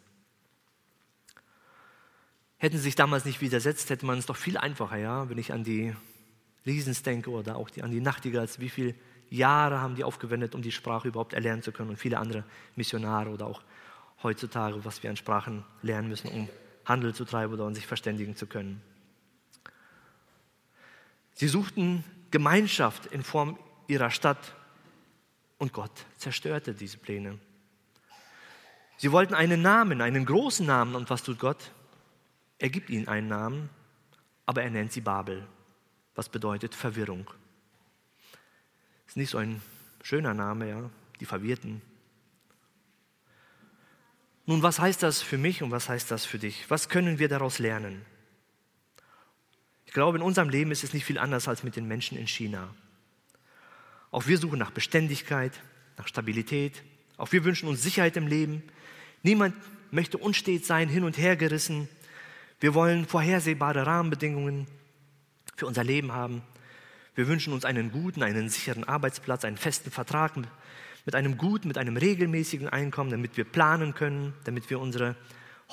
Hätten 2.58 2.76
sie 2.76 2.84
sich 2.84 2.94
damals 2.94 3.24
nicht 3.24 3.40
widersetzt, 3.40 3.90
hätte 3.90 4.06
man 4.06 4.18
es 4.18 4.26
doch 4.26 4.36
viel 4.36 4.56
einfacher, 4.56 4.96
ja, 4.96 5.28
wenn 5.28 5.38
ich 5.38 5.52
an 5.52 5.64
die 5.64 5.94
Riesens 6.64 7.02
denke 7.02 7.30
oder 7.30 7.56
auch 7.56 7.70
die, 7.70 7.82
an 7.82 7.90
die 7.90 8.00
Nachtigalls, 8.00 8.60
wie 8.60 8.70
viele 8.70 8.94
Jahre 9.28 9.80
haben 9.80 9.94
die 9.94 10.04
aufgewendet, 10.04 10.54
um 10.54 10.62
die 10.62 10.72
Sprache 10.72 11.08
überhaupt 11.08 11.32
erlernen 11.32 11.62
zu 11.62 11.72
können 11.72 11.90
und 11.90 11.96
viele 11.96 12.18
andere 12.18 12.44
Missionare 12.76 13.30
oder 13.30 13.46
auch 13.46 13.62
heutzutage, 14.22 14.84
was 14.84 15.02
wir 15.02 15.10
an 15.10 15.16
Sprachen 15.16 15.64
lernen 15.82 16.08
müssen, 16.08 16.28
um 16.30 16.48
Handel 16.84 17.14
zu 17.14 17.24
treiben 17.24 17.52
oder 17.52 17.66
um 17.66 17.74
sich 17.74 17.86
verständigen 17.86 18.36
zu 18.36 18.46
können. 18.46 18.80
Sie 21.34 21.48
suchten 21.48 22.04
Gemeinschaft 22.30 23.06
in 23.06 23.22
Form 23.22 23.58
ihrer 23.88 24.10
Stadt 24.10 24.54
und 25.58 25.72
Gott 25.72 26.04
zerstörte 26.16 26.74
diese 26.74 26.98
Pläne. 26.98 27.38
Sie 28.98 29.12
wollten 29.12 29.34
einen 29.34 29.62
Namen, 29.62 30.00
einen 30.00 30.24
großen 30.24 30.66
Namen 30.66 30.94
und 30.94 31.10
was 31.10 31.22
tut 31.22 31.38
Gott? 31.38 31.70
Er 32.58 32.70
gibt 32.70 32.88
ihnen 32.88 33.08
einen 33.08 33.28
Namen, 33.28 33.68
aber 34.46 34.62
er 34.62 34.70
nennt 34.70 34.92
sie 34.92 35.02
Babel, 35.02 35.46
was 36.14 36.28
bedeutet 36.28 36.74
Verwirrung. 36.74 37.30
Ist 39.06 39.16
nicht 39.16 39.30
so 39.30 39.38
ein 39.38 39.60
schöner 40.02 40.34
Name, 40.34 40.68
ja, 40.68 40.90
die 41.20 41.26
Verwirrten. 41.26 41.82
Nun, 44.46 44.62
was 44.62 44.78
heißt 44.78 45.02
das 45.02 45.22
für 45.22 45.38
mich 45.38 45.62
und 45.62 45.72
was 45.72 45.88
heißt 45.88 46.10
das 46.10 46.24
für 46.24 46.38
dich? 46.38 46.70
Was 46.70 46.88
können 46.88 47.18
wir 47.18 47.28
daraus 47.28 47.58
lernen? 47.58 48.04
Ich 49.84 49.92
glaube, 49.92 50.18
in 50.18 50.22
unserem 50.22 50.48
Leben 50.48 50.70
ist 50.70 50.84
es 50.84 50.94
nicht 50.94 51.04
viel 51.04 51.18
anders 51.18 51.48
als 51.48 51.62
mit 51.64 51.76
den 51.76 51.88
Menschen 51.88 52.16
in 52.16 52.28
China. 52.28 52.72
Auch 54.16 54.26
wir 54.26 54.38
suchen 54.38 54.58
nach 54.58 54.70
Beständigkeit, 54.70 55.52
nach 55.98 56.08
Stabilität, 56.08 56.82
Auch 57.18 57.32
wir 57.32 57.44
wünschen 57.44 57.68
uns 57.68 57.82
Sicherheit 57.82 58.16
im 58.16 58.26
Leben. 58.26 58.62
Niemand 59.22 59.54
möchte 59.90 60.16
unstet 60.16 60.64
sein, 60.64 60.88
hin 60.88 61.04
und 61.04 61.18
her 61.18 61.36
gerissen. 61.36 61.86
Wir 62.58 62.72
wollen 62.72 63.04
vorhersehbare 63.06 63.84
Rahmenbedingungen 63.84 64.68
für 65.54 65.66
unser 65.66 65.84
Leben 65.84 66.12
haben. 66.12 66.40
Wir 67.14 67.28
wünschen 67.28 67.52
uns 67.52 67.66
einen 67.66 67.92
guten, 67.92 68.22
einen 68.22 68.48
sicheren 68.48 68.84
Arbeitsplatz, 68.84 69.44
einen 69.44 69.58
festen 69.58 69.90
Vertrag 69.90 70.32
mit 71.04 71.14
einem 71.14 71.36
guten, 71.36 71.68
mit 71.68 71.76
einem 71.76 71.98
regelmäßigen 71.98 72.70
Einkommen, 72.70 73.10
damit 73.10 73.36
wir 73.36 73.44
planen 73.44 73.92
können, 73.92 74.32
damit 74.44 74.70
wir 74.70 74.80
unsere 74.80 75.14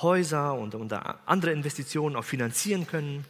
Häuser 0.02 0.52
und, 0.52 0.74
und 0.74 0.92
andere 0.92 1.52
Investitionen 1.52 2.14
auch 2.14 2.24
finanzieren 2.24 2.86
können. 2.86 3.24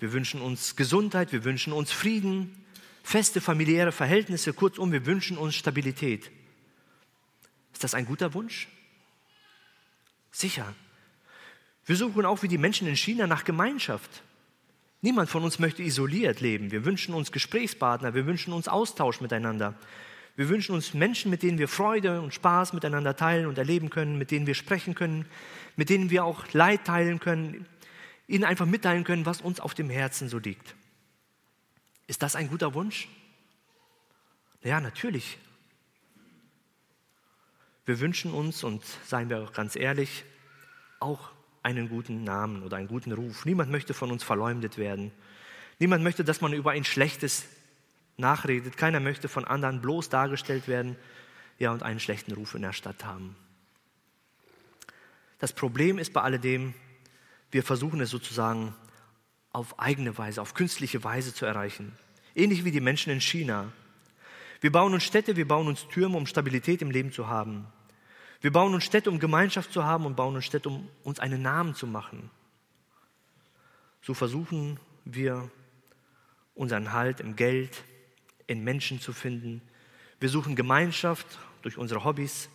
Wir 0.00 0.14
wünschen 0.14 0.40
uns 0.40 0.74
Gesundheit, 0.74 1.32
wir 1.32 1.44
wünschen 1.44 1.74
uns 1.74 1.92
Frieden, 1.92 2.64
feste 3.08 3.40
familiäre 3.40 3.90
Verhältnisse, 3.90 4.52
kurzum, 4.52 4.92
wir 4.92 5.06
wünschen 5.06 5.38
uns 5.38 5.54
Stabilität. 5.54 6.30
Ist 7.72 7.82
das 7.82 7.94
ein 7.94 8.04
guter 8.04 8.34
Wunsch? 8.34 8.68
Sicher. 10.30 10.74
Wir 11.86 11.96
suchen 11.96 12.26
auch 12.26 12.42
wie 12.42 12.48
die 12.48 12.58
Menschen 12.58 12.86
in 12.86 12.96
China 12.96 13.26
nach 13.26 13.44
Gemeinschaft. 13.44 14.22
Niemand 15.00 15.30
von 15.30 15.42
uns 15.42 15.58
möchte 15.58 15.82
isoliert 15.82 16.42
leben. 16.42 16.70
Wir 16.70 16.84
wünschen 16.84 17.14
uns 17.14 17.32
Gesprächspartner, 17.32 18.12
wir 18.12 18.26
wünschen 18.26 18.52
uns 18.52 18.68
Austausch 18.68 19.22
miteinander. 19.22 19.74
Wir 20.36 20.50
wünschen 20.50 20.74
uns 20.74 20.92
Menschen, 20.92 21.30
mit 21.30 21.42
denen 21.42 21.56
wir 21.56 21.68
Freude 21.68 22.20
und 22.20 22.34
Spaß 22.34 22.74
miteinander 22.74 23.16
teilen 23.16 23.46
und 23.46 23.56
erleben 23.56 23.88
können, 23.88 24.18
mit 24.18 24.30
denen 24.30 24.46
wir 24.46 24.54
sprechen 24.54 24.94
können, 24.94 25.24
mit 25.76 25.88
denen 25.88 26.10
wir 26.10 26.26
auch 26.26 26.52
Leid 26.52 26.84
teilen 26.84 27.20
können, 27.20 27.64
ihnen 28.26 28.44
einfach 28.44 28.66
mitteilen 28.66 29.04
können, 29.04 29.24
was 29.24 29.40
uns 29.40 29.60
auf 29.60 29.72
dem 29.72 29.88
Herzen 29.88 30.28
so 30.28 30.38
liegt. 30.38 30.74
Ist 32.08 32.22
das 32.22 32.34
ein 32.34 32.48
guter 32.48 32.74
Wunsch? 32.74 33.06
Ja, 34.62 34.80
natürlich. 34.80 35.38
Wir 37.84 38.00
wünschen 38.00 38.32
uns, 38.32 38.64
und 38.64 38.82
seien 39.06 39.28
wir 39.30 39.38
auch 39.38 39.52
ganz 39.52 39.76
ehrlich, 39.76 40.24
auch 41.00 41.30
einen 41.62 41.88
guten 41.88 42.24
Namen 42.24 42.62
oder 42.62 42.78
einen 42.78 42.88
guten 42.88 43.12
Ruf. 43.12 43.44
Niemand 43.44 43.70
möchte 43.70 43.94
von 43.94 44.10
uns 44.10 44.24
verleumdet 44.24 44.78
werden. 44.78 45.12
Niemand 45.78 46.02
möchte, 46.02 46.24
dass 46.24 46.40
man 46.40 46.54
über 46.54 46.70
ein 46.72 46.84
Schlechtes 46.84 47.44
nachredet. 48.16 48.76
Keiner 48.78 49.00
möchte 49.00 49.28
von 49.28 49.44
anderen 49.44 49.80
bloß 49.82 50.08
dargestellt 50.08 50.66
werden 50.66 50.96
ja, 51.58 51.72
und 51.72 51.82
einen 51.82 52.00
schlechten 52.00 52.32
Ruf 52.32 52.54
in 52.54 52.62
der 52.62 52.72
Stadt 52.72 53.04
haben. 53.04 53.36
Das 55.38 55.52
Problem 55.52 55.98
ist 55.98 56.14
bei 56.14 56.22
alledem, 56.22 56.74
wir 57.50 57.62
versuchen 57.62 58.00
es 58.00 58.10
sozusagen 58.10 58.74
auf 59.52 59.78
eigene 59.78 60.16
Weise, 60.18 60.42
auf 60.42 60.54
künstliche 60.54 61.02
Weise 61.04 61.34
zu 61.34 61.46
erreichen. 61.46 61.92
Ähnlich 62.34 62.64
wie 62.64 62.70
die 62.70 62.80
Menschen 62.80 63.12
in 63.12 63.20
China. 63.20 63.72
Wir 64.60 64.72
bauen 64.72 64.94
uns 64.94 65.04
Städte, 65.04 65.36
wir 65.36 65.48
bauen 65.48 65.68
uns 65.68 65.86
Türme, 65.88 66.16
um 66.16 66.26
Stabilität 66.26 66.82
im 66.82 66.90
Leben 66.90 67.12
zu 67.12 67.28
haben. 67.28 67.66
Wir 68.40 68.52
bauen 68.52 68.74
uns 68.74 68.84
Städte, 68.84 69.10
um 69.10 69.18
Gemeinschaft 69.18 69.72
zu 69.72 69.84
haben 69.84 70.06
und 70.06 70.16
bauen 70.16 70.34
uns 70.36 70.44
Städte, 70.44 70.68
um 70.68 70.88
uns 71.02 71.18
einen 71.18 71.42
Namen 71.42 71.74
zu 71.74 71.86
machen. 71.86 72.30
So 74.02 74.14
versuchen 74.14 74.78
wir 75.04 75.50
unseren 76.54 76.92
Halt 76.92 77.20
im 77.20 77.36
Geld, 77.36 77.82
in 78.46 78.64
Menschen 78.64 79.00
zu 79.00 79.12
finden. 79.12 79.60
Wir 80.20 80.28
suchen 80.28 80.56
Gemeinschaft 80.56 81.26
durch 81.62 81.78
unsere 81.78 82.04
Hobbys. 82.04 82.48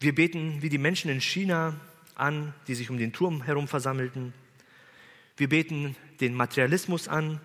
Wir 0.00 0.14
beten 0.14 0.62
wie 0.62 0.68
die 0.68 0.78
Menschen 0.78 1.10
in 1.10 1.20
China 1.20 1.78
an, 2.14 2.54
die 2.66 2.74
sich 2.74 2.90
um 2.90 2.98
den 2.98 3.12
Turm 3.12 3.42
herum 3.42 3.68
versammelten. 3.68 4.32
Wir 5.36 5.48
beten 5.48 5.96
den 6.20 6.34
Materialismus 6.34 7.08
an. 7.08 7.40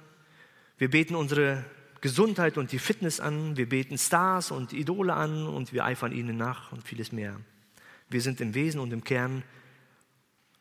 Wir 0.77 0.89
beten 0.89 1.15
unsere 1.15 1.65
Gesundheit 2.01 2.57
und 2.57 2.71
die 2.71 2.79
Fitness 2.79 3.19
an, 3.19 3.57
wir 3.57 3.69
beten 3.69 3.97
Stars 3.97 4.49
und 4.49 4.73
Idole 4.73 5.13
an 5.13 5.45
und 5.45 5.71
wir 5.71 5.85
eifern 5.85 6.11
ihnen 6.11 6.35
nach 6.35 6.71
und 6.71 6.83
vieles 6.83 7.11
mehr. 7.11 7.39
Wir 8.09 8.21
sind 8.21 8.41
im 8.41 8.55
Wesen 8.55 8.79
und 8.79 8.91
im 8.91 9.03
Kern 9.03 9.43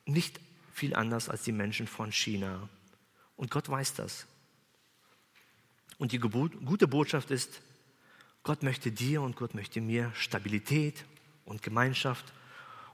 nicht 0.05 0.39
viel 0.75 0.95
anders 0.95 1.31
als 1.31 1.43
die 1.43 1.53
Menschen 1.53 1.87
von 1.87 2.13
China. 2.13 2.69
Und 3.37 3.51
Gott 3.51 3.71
weiß 3.71 3.95
das. 3.95 4.27
Und 5.97 6.13
die 6.13 6.19
gute 6.19 6.87
Botschaft 6.87 7.31
ist, 7.31 7.63
Gott 8.43 8.63
möchte 8.63 8.93
dir 8.93 9.23
und 9.23 9.37
Gott 9.37 9.55
möchte 9.55 9.81
mir 9.81 10.13
Stabilität 10.15 11.05
und 11.45 11.63
Gemeinschaft 11.63 12.33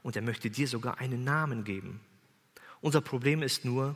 und 0.03 0.15
er 0.15 0.21
möchte 0.21 0.49
dir 0.49 0.67
sogar 0.67 0.99
einen 0.99 1.23
Namen 1.23 1.65
geben. 1.65 1.99
Unser 2.79 3.01
Problem 3.01 3.43
ist 3.43 3.65
nur, 3.65 3.95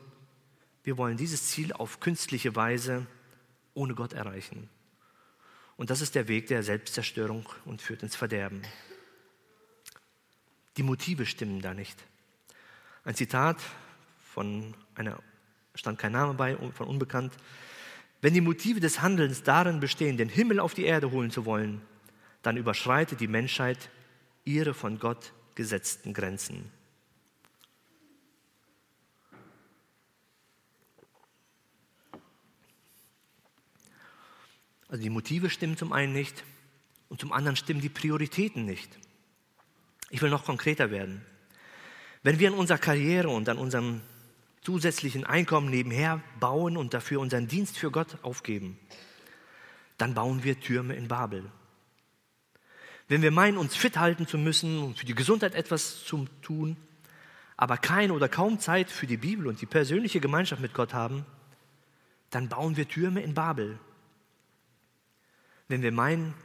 wir 0.83 0.97
wollen 0.97 1.17
dieses 1.17 1.47
Ziel 1.47 1.73
auf 1.73 1.99
künstliche 1.99 2.55
Weise 2.55 3.05
ohne 3.73 3.95
Gott 3.95 4.13
erreichen. 4.13 4.69
Und 5.77 5.89
das 5.89 6.01
ist 6.01 6.15
der 6.15 6.27
Weg 6.27 6.47
der 6.47 6.63
Selbstzerstörung 6.63 7.47
und 7.65 7.81
führt 7.81 8.03
ins 8.03 8.15
Verderben. 8.15 8.61
Die 10.77 10.83
Motive 10.83 11.25
stimmen 11.25 11.61
da 11.61 11.73
nicht. 11.73 11.97
Ein 13.03 13.15
Zitat 13.15 13.57
von 14.21 14.73
einer, 14.95 15.19
stand 15.75 15.99
kein 15.99 16.11
Name 16.11 16.33
bei, 16.33 16.55
von 16.73 16.87
unbekannt. 16.87 17.33
Wenn 18.21 18.33
die 18.33 18.41
Motive 18.41 18.79
des 18.79 19.01
Handelns 19.01 19.43
darin 19.43 19.79
bestehen, 19.79 20.17
den 20.17 20.29
Himmel 20.29 20.59
auf 20.59 20.73
die 20.73 20.85
Erde 20.85 21.11
holen 21.11 21.31
zu 21.31 21.45
wollen, 21.45 21.81
dann 22.41 22.57
überschreitet 22.57 23.19
die 23.19 23.27
Menschheit 23.27 23.89
ihre 24.43 24.73
von 24.73 24.99
Gott 24.99 25.33
gesetzten 25.55 26.13
Grenzen. 26.13 26.71
Also 34.91 35.03
die 35.03 35.09
Motive 35.09 35.49
stimmen 35.49 35.77
zum 35.77 35.93
einen 35.93 36.11
nicht 36.11 36.43
und 37.07 37.21
zum 37.21 37.31
anderen 37.31 37.55
stimmen 37.55 37.79
die 37.79 37.87
Prioritäten 37.87 38.65
nicht. 38.65 38.99
Ich 40.09 40.21
will 40.21 40.29
noch 40.29 40.43
konkreter 40.43 40.91
werden. 40.91 41.25
Wenn 42.23 42.39
wir 42.39 42.49
an 42.49 42.55
unserer 42.55 42.77
Karriere 42.77 43.29
und 43.29 43.47
an 43.47 43.57
unserem 43.57 44.01
zusätzlichen 44.61 45.25
Einkommen 45.25 45.69
nebenher 45.69 46.21
bauen 46.41 46.75
und 46.75 46.93
dafür 46.93 47.21
unseren 47.21 47.47
Dienst 47.47 47.77
für 47.77 47.89
Gott 47.89 48.17
aufgeben, 48.21 48.77
dann 49.97 50.13
bauen 50.13 50.43
wir 50.43 50.59
Türme 50.59 50.93
in 50.93 51.07
Babel. 51.07 51.49
Wenn 53.07 53.21
wir 53.21 53.31
meinen, 53.31 53.57
uns 53.57 53.77
fit 53.77 53.97
halten 53.97 54.27
zu 54.27 54.37
müssen 54.37 54.83
und 54.83 54.99
für 54.99 55.05
die 55.05 55.15
Gesundheit 55.15 55.55
etwas 55.55 56.03
zu 56.03 56.27
tun, 56.41 56.75
aber 57.55 57.77
keine 57.77 58.11
oder 58.11 58.27
kaum 58.27 58.59
Zeit 58.59 58.91
für 58.91 59.07
die 59.07 59.17
Bibel 59.17 59.47
und 59.47 59.61
die 59.61 59.65
persönliche 59.65 60.19
Gemeinschaft 60.19 60.61
mit 60.61 60.73
Gott 60.73 60.93
haben, 60.93 61.25
dann 62.29 62.49
bauen 62.49 62.75
wir 62.75 62.89
Türme 62.89 63.21
in 63.21 63.33
Babel 63.33 63.79
wenn 65.71 65.81
wir 65.81 65.91
meinen, 65.91 66.35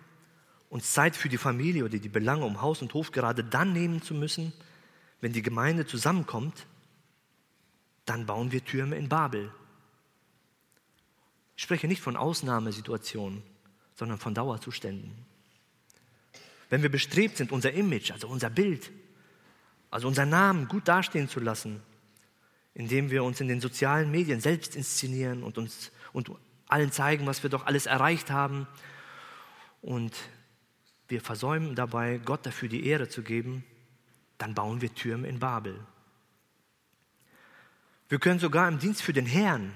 uns 0.71 0.93
Zeit 0.93 1.17
für 1.17 1.29
die 1.29 1.39
Familie 1.39 1.85
oder 1.85 1.99
die 1.99 2.09
Belange 2.09 2.45
um 2.45 2.62
Haus 2.62 2.81
und 2.81 2.95
Hof 2.95 3.12
gerade 3.12 3.45
dann 3.45 3.73
nehmen 3.73 4.03
zu 4.03 4.15
müssen, 4.15 4.53
wenn 5.21 5.33
die 5.33 5.43
Gemeinde 5.43 5.87
zusammenkommt, 5.87 6.67
dann 8.05 8.27
bauen 8.27 8.53
wir 8.53 8.65
Türme 8.65 8.97
in 8.97 9.09
Babel. 9.09 9.53
Ich 11.57 11.62
spreche 11.62 11.89
nicht 11.89 12.01
von 12.01 12.17
Ausnahmesituationen, 12.17 13.43
sondern 13.95 14.19
von 14.19 14.35
Dauerzuständen. 14.35 15.12
Wenn 16.69 16.83
wir 16.83 16.91
bestrebt 16.91 17.37
sind, 17.37 17.53
unser 17.53 17.73
Image, 17.73 18.11
also 18.11 18.29
unser 18.29 18.51
Bild, 18.51 18.91
also 19.91 20.09
unser 20.09 20.27
Namen 20.27 20.69
gut 20.69 20.89
dastehen 20.89 21.29
zu 21.29 21.41
lassen, 21.41 21.81
indem 22.75 23.11
wir 23.11 23.25
uns 23.25 23.41
in 23.41 23.49
den 23.49 23.61
sozialen 23.61 24.11
Medien 24.11 24.41
selbst 24.41 24.77
inszenieren 24.77 25.43
und 25.43 25.59
uns 25.59 25.91
und 26.12 26.31
allen 26.69 26.93
zeigen, 26.93 27.27
was 27.27 27.43
wir 27.43 27.51
doch 27.51 27.67
alles 27.67 27.87
erreicht 27.87 28.31
haben 28.31 28.67
und 29.83 30.15
wir 31.09 31.21
versäumen 31.21 31.75
dabei, 31.75 32.19
Gott 32.19 32.45
dafür 32.45 32.69
die 32.69 32.87
Ehre 32.87 33.09
zu 33.09 33.23
geben, 33.23 33.65
dann 34.39 34.55
bauen 34.55 34.81
wir 34.81 34.95
Türme 34.95 35.29
in 35.29 35.39
Babel. 35.39 35.79
Wir 38.09 38.19
können 38.19 38.39
sogar 38.39 38.69
im 38.69 38.79
Dienst 38.79 39.03
für 39.03 39.12
den 39.12 39.27
Herrn 39.27 39.75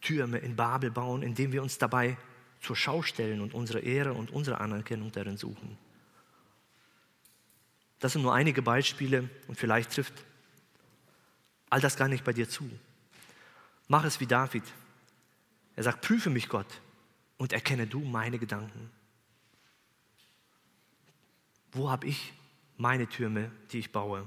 Türme 0.00 0.38
in 0.38 0.56
Babel 0.56 0.90
bauen, 0.90 1.22
indem 1.22 1.52
wir 1.52 1.62
uns 1.62 1.78
dabei 1.78 2.16
zur 2.60 2.76
Schau 2.76 3.02
stellen 3.02 3.40
und 3.40 3.54
unsere 3.54 3.80
Ehre 3.80 4.12
und 4.12 4.30
unsere 4.30 4.60
Anerkennung 4.60 5.12
darin 5.12 5.36
suchen. 5.36 5.76
Das 7.98 8.12
sind 8.12 8.22
nur 8.22 8.34
einige 8.34 8.62
Beispiele 8.62 9.28
und 9.48 9.56
vielleicht 9.56 9.92
trifft 9.92 10.14
all 11.68 11.80
das 11.80 11.96
gar 11.96 12.08
nicht 12.08 12.24
bei 12.24 12.32
dir 12.32 12.48
zu. 12.48 12.68
Mach 13.88 14.04
es 14.04 14.20
wie 14.20 14.26
David. 14.26 14.64
Er 15.76 15.82
sagt, 15.82 16.02
prüfe 16.02 16.30
mich 16.30 16.48
Gott 16.48 16.80
und 17.36 17.52
erkenne 17.52 17.86
du 17.86 18.00
meine 18.00 18.38
Gedanken. 18.38 18.90
Wo 21.72 21.90
habe 21.90 22.06
ich 22.06 22.32
meine 22.76 23.06
Türme, 23.08 23.50
die 23.72 23.78
ich 23.78 23.92
baue? 23.92 24.26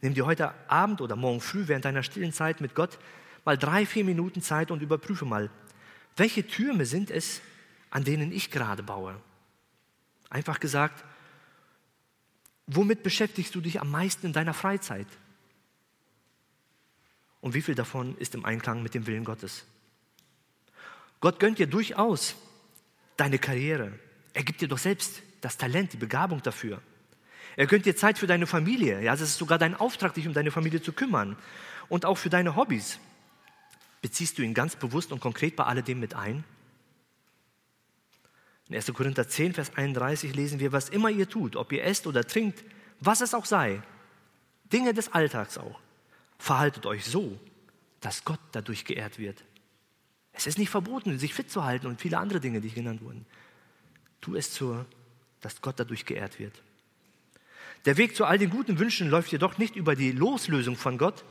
Nimm 0.00 0.14
dir 0.14 0.26
heute 0.26 0.54
Abend 0.68 1.00
oder 1.00 1.16
morgen 1.16 1.40
früh 1.40 1.68
während 1.68 1.84
deiner 1.84 2.02
stillen 2.02 2.32
Zeit 2.32 2.60
mit 2.60 2.74
Gott 2.74 2.98
mal 3.44 3.58
drei, 3.58 3.86
vier 3.86 4.04
Minuten 4.04 4.42
Zeit 4.42 4.70
und 4.70 4.82
überprüfe 4.82 5.24
mal, 5.24 5.50
welche 6.16 6.46
Türme 6.46 6.86
sind 6.86 7.10
es, 7.10 7.40
an 7.90 8.04
denen 8.04 8.32
ich 8.32 8.50
gerade 8.50 8.82
baue? 8.82 9.20
Einfach 10.28 10.60
gesagt, 10.60 11.04
womit 12.66 13.02
beschäftigst 13.02 13.54
du 13.54 13.60
dich 13.60 13.80
am 13.80 13.90
meisten 13.90 14.26
in 14.26 14.32
deiner 14.32 14.54
Freizeit? 14.54 15.06
Und 17.40 17.54
wie 17.54 17.62
viel 17.62 17.74
davon 17.74 18.16
ist 18.18 18.34
im 18.34 18.44
Einklang 18.44 18.82
mit 18.82 18.94
dem 18.94 19.06
Willen 19.06 19.24
Gottes? 19.24 19.64
Gott 21.20 21.38
gönnt 21.38 21.58
dir 21.58 21.66
durchaus 21.66 22.34
deine 23.16 23.38
Karriere. 23.38 23.98
Er 24.32 24.44
gibt 24.44 24.60
dir 24.60 24.68
doch 24.68 24.78
selbst 24.78 25.22
das 25.40 25.56
Talent, 25.56 25.92
die 25.92 25.96
Begabung 25.96 26.42
dafür. 26.42 26.80
Er 27.56 27.66
gönnt 27.66 27.86
dir 27.86 27.96
Zeit 27.96 28.18
für 28.18 28.26
deine 28.26 28.46
Familie. 28.46 29.02
Ja, 29.02 29.12
das 29.12 29.22
ist 29.22 29.38
sogar 29.38 29.58
dein 29.58 29.74
Auftrag, 29.74 30.14
dich 30.14 30.26
um 30.26 30.32
deine 30.32 30.50
Familie 30.50 30.82
zu 30.82 30.92
kümmern. 30.92 31.36
Und 31.88 32.04
auch 32.04 32.16
für 32.16 32.30
deine 32.30 32.56
Hobbys. 32.56 33.00
Beziehst 34.02 34.38
du 34.38 34.42
ihn 34.42 34.54
ganz 34.54 34.76
bewusst 34.76 35.12
und 35.12 35.20
konkret 35.20 35.56
bei 35.56 35.64
alledem 35.64 36.00
mit 36.00 36.14
ein? 36.14 36.44
In 38.68 38.76
1. 38.76 38.92
Korinther 38.94 39.28
10, 39.28 39.54
Vers 39.54 39.76
31 39.76 40.34
lesen 40.34 40.60
wir, 40.60 40.70
was 40.70 40.88
immer 40.88 41.10
ihr 41.10 41.28
tut, 41.28 41.56
ob 41.56 41.72
ihr 41.72 41.82
esst 41.82 42.06
oder 42.06 42.24
trinkt, 42.24 42.64
was 43.00 43.20
es 43.20 43.34
auch 43.34 43.44
sei, 43.44 43.82
Dinge 44.72 44.94
des 44.94 45.12
Alltags 45.12 45.58
auch, 45.58 45.80
verhaltet 46.38 46.86
euch 46.86 47.04
so, 47.04 47.36
dass 48.00 48.24
Gott 48.24 48.38
dadurch 48.52 48.84
geehrt 48.84 49.18
wird. 49.18 49.42
Es 50.32 50.46
ist 50.46 50.58
nicht 50.58 50.70
verboten, 50.70 51.18
sich 51.18 51.34
fit 51.34 51.50
zu 51.50 51.64
halten 51.64 51.88
und 51.88 52.00
viele 52.00 52.18
andere 52.18 52.38
Dinge, 52.38 52.60
die 52.60 52.70
genannt 52.70 53.02
wurden. 53.02 53.26
Tu 54.20 54.36
es 54.36 54.54
so, 54.54 54.84
dass 55.40 55.60
Gott 55.60 55.78
dadurch 55.78 56.04
geehrt 56.04 56.38
wird. 56.38 56.62
Der 57.86 57.96
Weg 57.96 58.14
zu 58.14 58.24
all 58.24 58.38
den 58.38 58.50
guten 58.50 58.78
Wünschen 58.78 59.08
läuft 59.08 59.32
jedoch 59.32 59.56
nicht 59.58 59.74
über 59.74 59.96
die 59.96 60.12
Loslösung 60.12 60.76
von 60.76 60.98
Gott. 60.98 61.24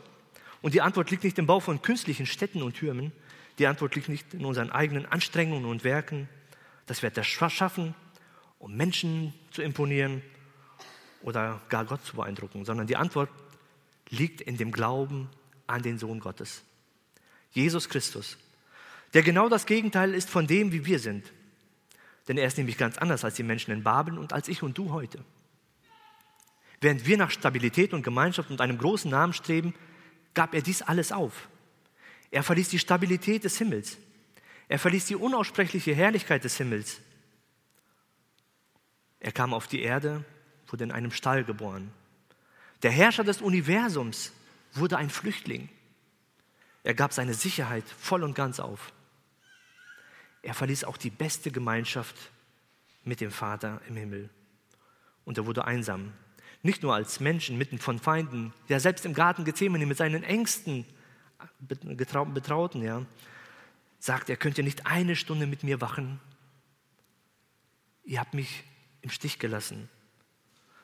Und 0.62 0.74
die 0.74 0.80
Antwort 0.80 1.10
liegt 1.10 1.24
nicht 1.24 1.38
im 1.38 1.46
Bau 1.46 1.60
von 1.60 1.80
künstlichen 1.80 2.26
Städten 2.26 2.62
und 2.62 2.74
Türmen. 2.74 3.12
Die 3.58 3.66
Antwort 3.66 3.94
liegt 3.94 4.08
nicht 4.08 4.34
in 4.34 4.44
unseren 4.44 4.70
eigenen 4.70 5.06
Anstrengungen 5.06 5.64
und 5.64 5.84
Werken. 5.84 6.28
Das 6.86 7.02
wird 7.02 7.16
er 7.16 7.24
schaffen, 7.24 7.94
um 8.58 8.76
Menschen 8.76 9.32
zu 9.52 9.62
imponieren 9.62 10.22
oder 11.22 11.60
gar 11.68 11.84
Gott 11.84 12.04
zu 12.04 12.16
beeindrucken, 12.16 12.64
sondern 12.64 12.86
die 12.86 12.96
Antwort 12.96 13.30
liegt 14.08 14.40
in 14.40 14.56
dem 14.56 14.72
Glauben 14.72 15.28
an 15.66 15.82
den 15.82 15.98
Sohn 15.98 16.20
Gottes. 16.20 16.62
Jesus 17.52 17.88
Christus, 17.88 18.38
der 19.14 19.22
genau 19.22 19.48
das 19.48 19.66
Gegenteil 19.66 20.14
ist 20.14 20.30
von 20.30 20.46
dem, 20.46 20.72
wie 20.72 20.84
wir 20.84 20.98
sind. 20.98 21.32
Denn 22.28 22.38
er 22.38 22.46
ist 22.46 22.58
nämlich 22.58 22.76
ganz 22.76 22.98
anders 22.98 23.24
als 23.24 23.34
die 23.34 23.42
Menschen 23.42 23.72
in 23.72 23.82
Babel 23.82 24.18
und 24.18 24.32
als 24.32 24.48
ich 24.48 24.62
und 24.62 24.76
du 24.76 24.92
heute. 24.92 25.24
Während 26.80 27.06
wir 27.06 27.16
nach 27.16 27.30
Stabilität 27.30 27.92
und 27.92 28.02
Gemeinschaft 28.02 28.50
und 28.50 28.60
einem 28.60 28.78
großen 28.78 29.10
Namen 29.10 29.32
streben, 29.32 29.74
gab 30.34 30.54
er 30.54 30.62
dies 30.62 30.82
alles 30.82 31.12
auf. 31.12 31.48
Er 32.30 32.42
verließ 32.42 32.68
die 32.68 32.78
Stabilität 32.78 33.44
des 33.44 33.58
Himmels. 33.58 33.98
Er 34.68 34.78
verließ 34.78 35.06
die 35.06 35.16
unaussprechliche 35.16 35.94
Herrlichkeit 35.94 36.44
des 36.44 36.56
Himmels. 36.56 37.00
Er 39.18 39.32
kam 39.32 39.52
auf 39.52 39.66
die 39.66 39.82
Erde, 39.82 40.24
wurde 40.68 40.84
in 40.84 40.92
einem 40.92 41.10
Stall 41.10 41.44
geboren. 41.44 41.92
Der 42.82 42.90
Herrscher 42.90 43.24
des 43.24 43.42
Universums 43.42 44.32
wurde 44.72 44.96
ein 44.96 45.10
Flüchtling. 45.10 45.68
Er 46.82 46.94
gab 46.94 47.12
seine 47.12 47.34
Sicherheit 47.34 47.84
voll 47.98 48.22
und 48.22 48.34
ganz 48.34 48.60
auf. 48.60 48.92
Er 50.42 50.54
verließ 50.54 50.84
auch 50.84 50.96
die 50.96 51.10
beste 51.10 51.50
Gemeinschaft 51.50 52.16
mit 53.04 53.20
dem 53.20 53.30
Vater 53.30 53.80
im 53.88 53.96
Himmel. 53.96 54.30
Und 55.24 55.38
er 55.38 55.46
wurde 55.46 55.64
einsam. 55.64 56.12
Nicht 56.62 56.82
nur 56.82 56.94
als 56.94 57.20
Mensch 57.20 57.48
inmitten 57.48 57.78
von 57.78 57.98
Feinden, 57.98 58.52
ja 58.68 58.80
selbst 58.80 59.06
im 59.06 59.14
Garten 59.14 59.44
Gethsemane 59.44 59.86
mit 59.86 59.96
seinen 59.96 60.22
engsten 60.22 60.84
Betrauten, 61.60 62.82
ja, 62.82 63.06
sagt 63.98 64.28
er, 64.28 64.36
könnt 64.36 64.58
ihr 64.58 64.64
nicht 64.64 64.86
eine 64.86 65.16
Stunde 65.16 65.46
mit 65.46 65.62
mir 65.62 65.80
wachen? 65.80 66.20
Ihr 68.04 68.20
habt 68.20 68.34
mich 68.34 68.64
im 69.00 69.10
Stich 69.10 69.38
gelassen, 69.38 69.88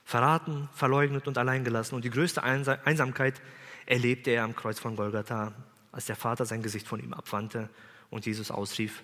verraten, 0.04 0.68
verleugnet 0.72 1.28
und 1.28 1.36
allein 1.36 1.64
gelassen. 1.64 1.94
Und 1.94 2.04
die 2.04 2.10
größte 2.10 2.42
Einsamkeit 2.42 3.42
erlebte 3.84 4.30
er 4.30 4.44
am 4.44 4.56
Kreuz 4.56 4.78
von 4.78 4.96
Golgatha, 4.96 5.52
als 5.92 6.06
der 6.06 6.16
Vater 6.16 6.46
sein 6.46 6.62
Gesicht 6.62 6.86
von 6.86 7.00
ihm 7.00 7.12
abwandte 7.12 7.68
und 8.10 8.24
Jesus 8.24 8.50
ausrief, 8.50 9.02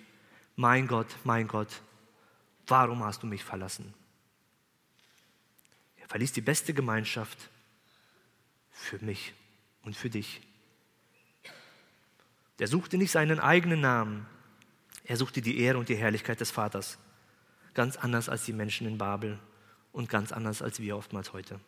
mein 0.55 0.87
Gott, 0.87 1.07
mein 1.23 1.47
Gott, 1.47 1.81
warum 2.67 3.03
hast 3.03 3.23
du 3.23 3.27
mich 3.27 3.43
verlassen? 3.43 3.93
Er 5.97 6.07
verließ 6.07 6.33
die 6.33 6.41
beste 6.41 6.73
Gemeinschaft 6.73 7.49
für 8.71 8.99
mich 8.99 9.33
und 9.83 9.95
für 9.95 10.09
dich. 10.09 10.41
Der 12.59 12.67
suchte 12.67 12.97
nicht 12.97 13.11
seinen 13.11 13.39
eigenen 13.39 13.81
Namen, 13.81 14.25
er 15.05 15.17
suchte 15.17 15.41
die 15.41 15.59
Ehre 15.59 15.77
und 15.77 15.89
die 15.89 15.95
Herrlichkeit 15.95 16.39
des 16.39 16.51
Vaters. 16.51 16.97
Ganz 17.73 17.97
anders 17.97 18.29
als 18.29 18.45
die 18.45 18.53
Menschen 18.53 18.87
in 18.87 18.97
Babel 18.97 19.39
und 19.91 20.09
ganz 20.09 20.31
anders 20.31 20.61
als 20.61 20.79
wir 20.79 20.95
oftmals 20.95 21.33
heute. 21.33 21.59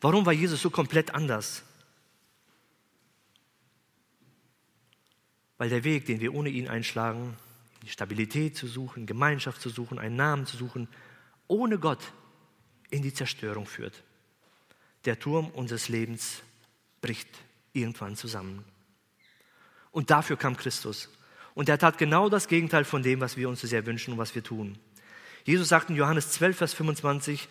Warum 0.00 0.26
war 0.26 0.32
Jesus 0.32 0.60
so 0.60 0.70
komplett 0.70 1.14
anders? 1.14 1.62
Weil 5.58 5.68
der 5.68 5.84
Weg, 5.84 6.06
den 6.06 6.20
wir 6.20 6.34
ohne 6.34 6.48
ihn 6.48 6.68
einschlagen, 6.68 7.36
Stabilität 7.86 8.56
zu 8.56 8.66
suchen, 8.66 9.06
Gemeinschaft 9.06 9.60
zu 9.60 9.68
suchen, 9.68 9.98
einen 9.98 10.16
Namen 10.16 10.46
zu 10.46 10.56
suchen, 10.56 10.88
ohne 11.48 11.78
Gott 11.78 12.12
in 12.90 13.02
die 13.02 13.12
Zerstörung 13.12 13.66
führt. 13.66 14.02
Der 15.04 15.18
Turm 15.18 15.48
unseres 15.50 15.88
Lebens 15.88 16.42
bricht 17.02 17.28
irgendwann 17.72 18.16
zusammen. 18.16 18.64
Und 19.90 20.10
dafür 20.10 20.36
kam 20.36 20.56
Christus. 20.56 21.10
Und 21.54 21.68
er 21.68 21.78
tat 21.78 21.98
genau 21.98 22.28
das 22.28 22.48
Gegenteil 22.48 22.84
von 22.84 23.02
dem, 23.02 23.20
was 23.20 23.36
wir 23.36 23.48
uns 23.48 23.60
so 23.60 23.66
sehr 23.66 23.86
wünschen 23.86 24.12
und 24.12 24.18
was 24.18 24.34
wir 24.34 24.42
tun. 24.42 24.78
Jesus 25.44 25.68
sagt 25.68 25.90
in 25.90 25.96
Johannes 25.96 26.30
12, 26.32 26.56
Vers 26.56 26.74
25, 26.74 27.48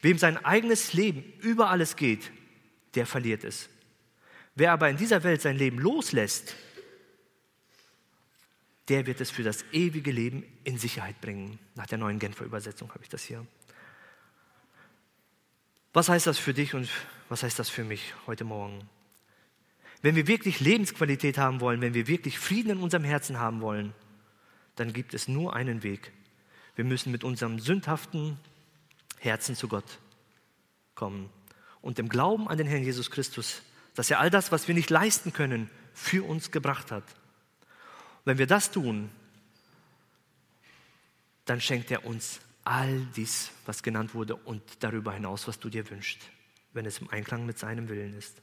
wem 0.00 0.16
sein 0.16 0.42
eigenes 0.44 0.92
Leben 0.92 1.24
über 1.40 1.70
alles 1.70 1.96
geht, 1.96 2.30
der 2.94 3.06
verliert 3.06 3.44
es. 3.44 3.68
Wer 4.54 4.72
aber 4.72 4.88
in 4.88 4.96
dieser 4.96 5.24
Welt 5.24 5.42
sein 5.42 5.56
Leben 5.56 5.78
loslässt, 5.78 6.54
der 8.88 9.06
wird 9.06 9.20
es 9.20 9.30
für 9.30 9.42
das 9.42 9.64
ewige 9.72 10.10
Leben 10.10 10.44
in 10.64 10.78
Sicherheit 10.78 11.20
bringen. 11.20 11.58
Nach 11.74 11.86
der 11.86 11.98
neuen 11.98 12.18
Genfer 12.18 12.44
Übersetzung 12.44 12.90
habe 12.90 13.02
ich 13.02 13.08
das 13.08 13.22
hier. 13.22 13.46
Was 15.92 16.08
heißt 16.08 16.26
das 16.26 16.38
für 16.38 16.54
dich 16.54 16.74
und 16.74 16.88
was 17.28 17.42
heißt 17.42 17.58
das 17.58 17.68
für 17.68 17.84
mich 17.84 18.14
heute 18.26 18.44
Morgen? 18.44 18.88
Wenn 20.00 20.16
wir 20.16 20.26
wirklich 20.26 20.58
Lebensqualität 20.58 21.38
haben 21.38 21.60
wollen, 21.60 21.80
wenn 21.80 21.94
wir 21.94 22.08
wirklich 22.08 22.38
Frieden 22.38 22.70
in 22.70 22.78
unserem 22.78 23.04
Herzen 23.04 23.38
haben 23.38 23.60
wollen, 23.60 23.94
dann 24.74 24.92
gibt 24.92 25.14
es 25.14 25.28
nur 25.28 25.54
einen 25.54 25.82
Weg. 25.82 26.12
Wir 26.74 26.84
müssen 26.84 27.12
mit 27.12 27.24
unserem 27.24 27.58
sündhaften 27.58 28.38
Herzen 29.18 29.54
zu 29.54 29.68
Gott 29.68 30.00
kommen 30.94 31.30
und 31.82 31.98
dem 31.98 32.08
Glauben 32.08 32.48
an 32.48 32.58
den 32.58 32.66
Herrn 32.66 32.82
Jesus 32.82 33.10
Christus, 33.10 33.62
dass 33.94 34.10
er 34.10 34.18
all 34.18 34.30
das, 34.30 34.50
was 34.50 34.66
wir 34.66 34.74
nicht 34.74 34.90
leisten 34.90 35.32
können, 35.32 35.70
für 35.94 36.24
uns 36.24 36.50
gebracht 36.50 36.90
hat. 36.90 37.04
Wenn 38.24 38.38
wir 38.38 38.46
das 38.46 38.70
tun, 38.70 39.10
dann 41.44 41.60
schenkt 41.60 41.90
er 41.90 42.04
uns 42.04 42.40
all 42.64 43.00
dies, 43.16 43.50
was 43.66 43.82
genannt 43.82 44.14
wurde 44.14 44.36
und 44.36 44.62
darüber 44.80 45.12
hinaus, 45.12 45.48
was 45.48 45.58
du 45.58 45.68
dir 45.68 45.88
wünschst, 45.90 46.20
wenn 46.72 46.86
es 46.86 46.98
im 46.98 47.10
Einklang 47.10 47.46
mit 47.46 47.58
seinem 47.58 47.88
Willen 47.88 48.16
ist. 48.16 48.40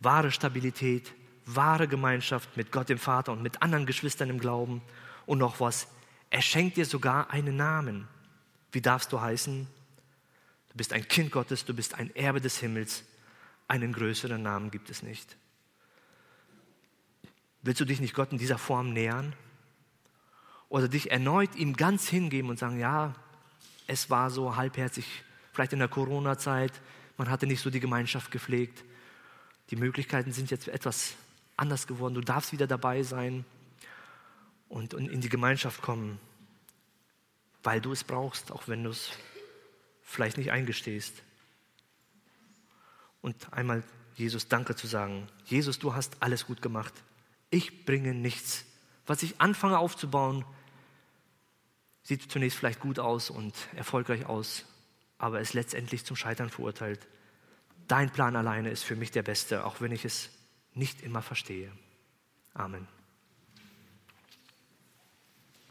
Wahre 0.00 0.32
Stabilität, 0.32 1.12
wahre 1.46 1.86
Gemeinschaft 1.86 2.56
mit 2.56 2.72
Gott 2.72 2.88
dem 2.88 2.98
Vater 2.98 3.32
und 3.32 3.42
mit 3.42 3.62
anderen 3.62 3.86
Geschwistern 3.86 4.30
im 4.30 4.40
Glauben 4.40 4.82
und 5.26 5.38
noch 5.38 5.60
was. 5.60 5.86
Er 6.30 6.42
schenkt 6.42 6.76
dir 6.76 6.86
sogar 6.86 7.30
einen 7.30 7.56
Namen. 7.56 8.08
Wie 8.72 8.80
darfst 8.80 9.12
du 9.12 9.20
heißen? 9.20 9.66
Du 10.70 10.76
bist 10.76 10.92
ein 10.92 11.06
Kind 11.06 11.30
Gottes, 11.30 11.64
du 11.64 11.74
bist 11.74 11.94
ein 11.94 12.14
Erbe 12.16 12.40
des 12.40 12.58
Himmels. 12.58 13.04
Einen 13.68 13.92
größeren 13.92 14.42
Namen 14.42 14.70
gibt 14.70 14.90
es 14.90 15.02
nicht. 15.02 15.36
Willst 17.62 17.80
du 17.80 17.84
dich 17.84 18.00
nicht 18.00 18.14
Gott 18.14 18.32
in 18.32 18.38
dieser 18.38 18.58
Form 18.58 18.92
nähern? 18.92 19.34
Oder 20.68 20.88
dich 20.88 21.10
erneut 21.10 21.54
ihm 21.54 21.76
ganz 21.76 22.08
hingeben 22.08 22.50
und 22.50 22.58
sagen, 22.58 22.78
ja, 22.78 23.14
es 23.86 24.10
war 24.10 24.30
so 24.30 24.56
halbherzig, 24.56 25.22
vielleicht 25.52 25.72
in 25.72 25.78
der 25.78 25.88
Corona-Zeit, 25.88 26.72
man 27.18 27.30
hatte 27.30 27.46
nicht 27.46 27.60
so 27.60 27.70
die 27.70 27.78
Gemeinschaft 27.78 28.30
gepflegt. 28.30 28.82
Die 29.70 29.76
Möglichkeiten 29.76 30.32
sind 30.32 30.50
jetzt 30.50 30.66
etwas 30.66 31.14
anders 31.56 31.86
geworden. 31.86 32.14
Du 32.14 32.20
darfst 32.20 32.52
wieder 32.52 32.66
dabei 32.66 33.02
sein 33.02 33.44
und 34.68 34.94
in 34.94 35.20
die 35.20 35.28
Gemeinschaft 35.28 35.82
kommen, 35.82 36.18
weil 37.62 37.80
du 37.80 37.92
es 37.92 38.02
brauchst, 38.02 38.50
auch 38.50 38.66
wenn 38.66 38.82
du 38.82 38.90
es 38.90 39.10
vielleicht 40.02 40.36
nicht 40.36 40.50
eingestehst. 40.50 41.22
Und 43.20 43.36
einmal 43.52 43.84
Jesus 44.16 44.48
Danke 44.48 44.74
zu 44.74 44.86
sagen. 44.86 45.28
Jesus, 45.44 45.78
du 45.78 45.94
hast 45.94 46.16
alles 46.20 46.46
gut 46.46 46.60
gemacht 46.60 46.92
ich 47.52 47.84
bringe 47.84 48.14
nichts. 48.14 48.64
Was 49.06 49.22
ich 49.22 49.40
anfange 49.40 49.78
aufzubauen, 49.78 50.44
sieht 52.02 52.32
zunächst 52.32 52.58
vielleicht 52.58 52.80
gut 52.80 52.98
aus 52.98 53.30
und 53.30 53.54
erfolgreich 53.76 54.26
aus, 54.26 54.64
aber 55.18 55.40
ist 55.40 55.54
letztendlich 55.54 56.04
zum 56.04 56.16
Scheitern 56.16 56.50
verurteilt. 56.50 57.06
Dein 57.86 58.10
Plan 58.10 58.34
alleine 58.34 58.70
ist 58.70 58.82
für 58.82 58.96
mich 58.96 59.10
der 59.10 59.22
beste, 59.22 59.64
auch 59.64 59.80
wenn 59.80 59.92
ich 59.92 60.04
es 60.04 60.30
nicht 60.74 61.02
immer 61.02 61.22
verstehe. 61.22 61.70
Amen. 62.54 62.88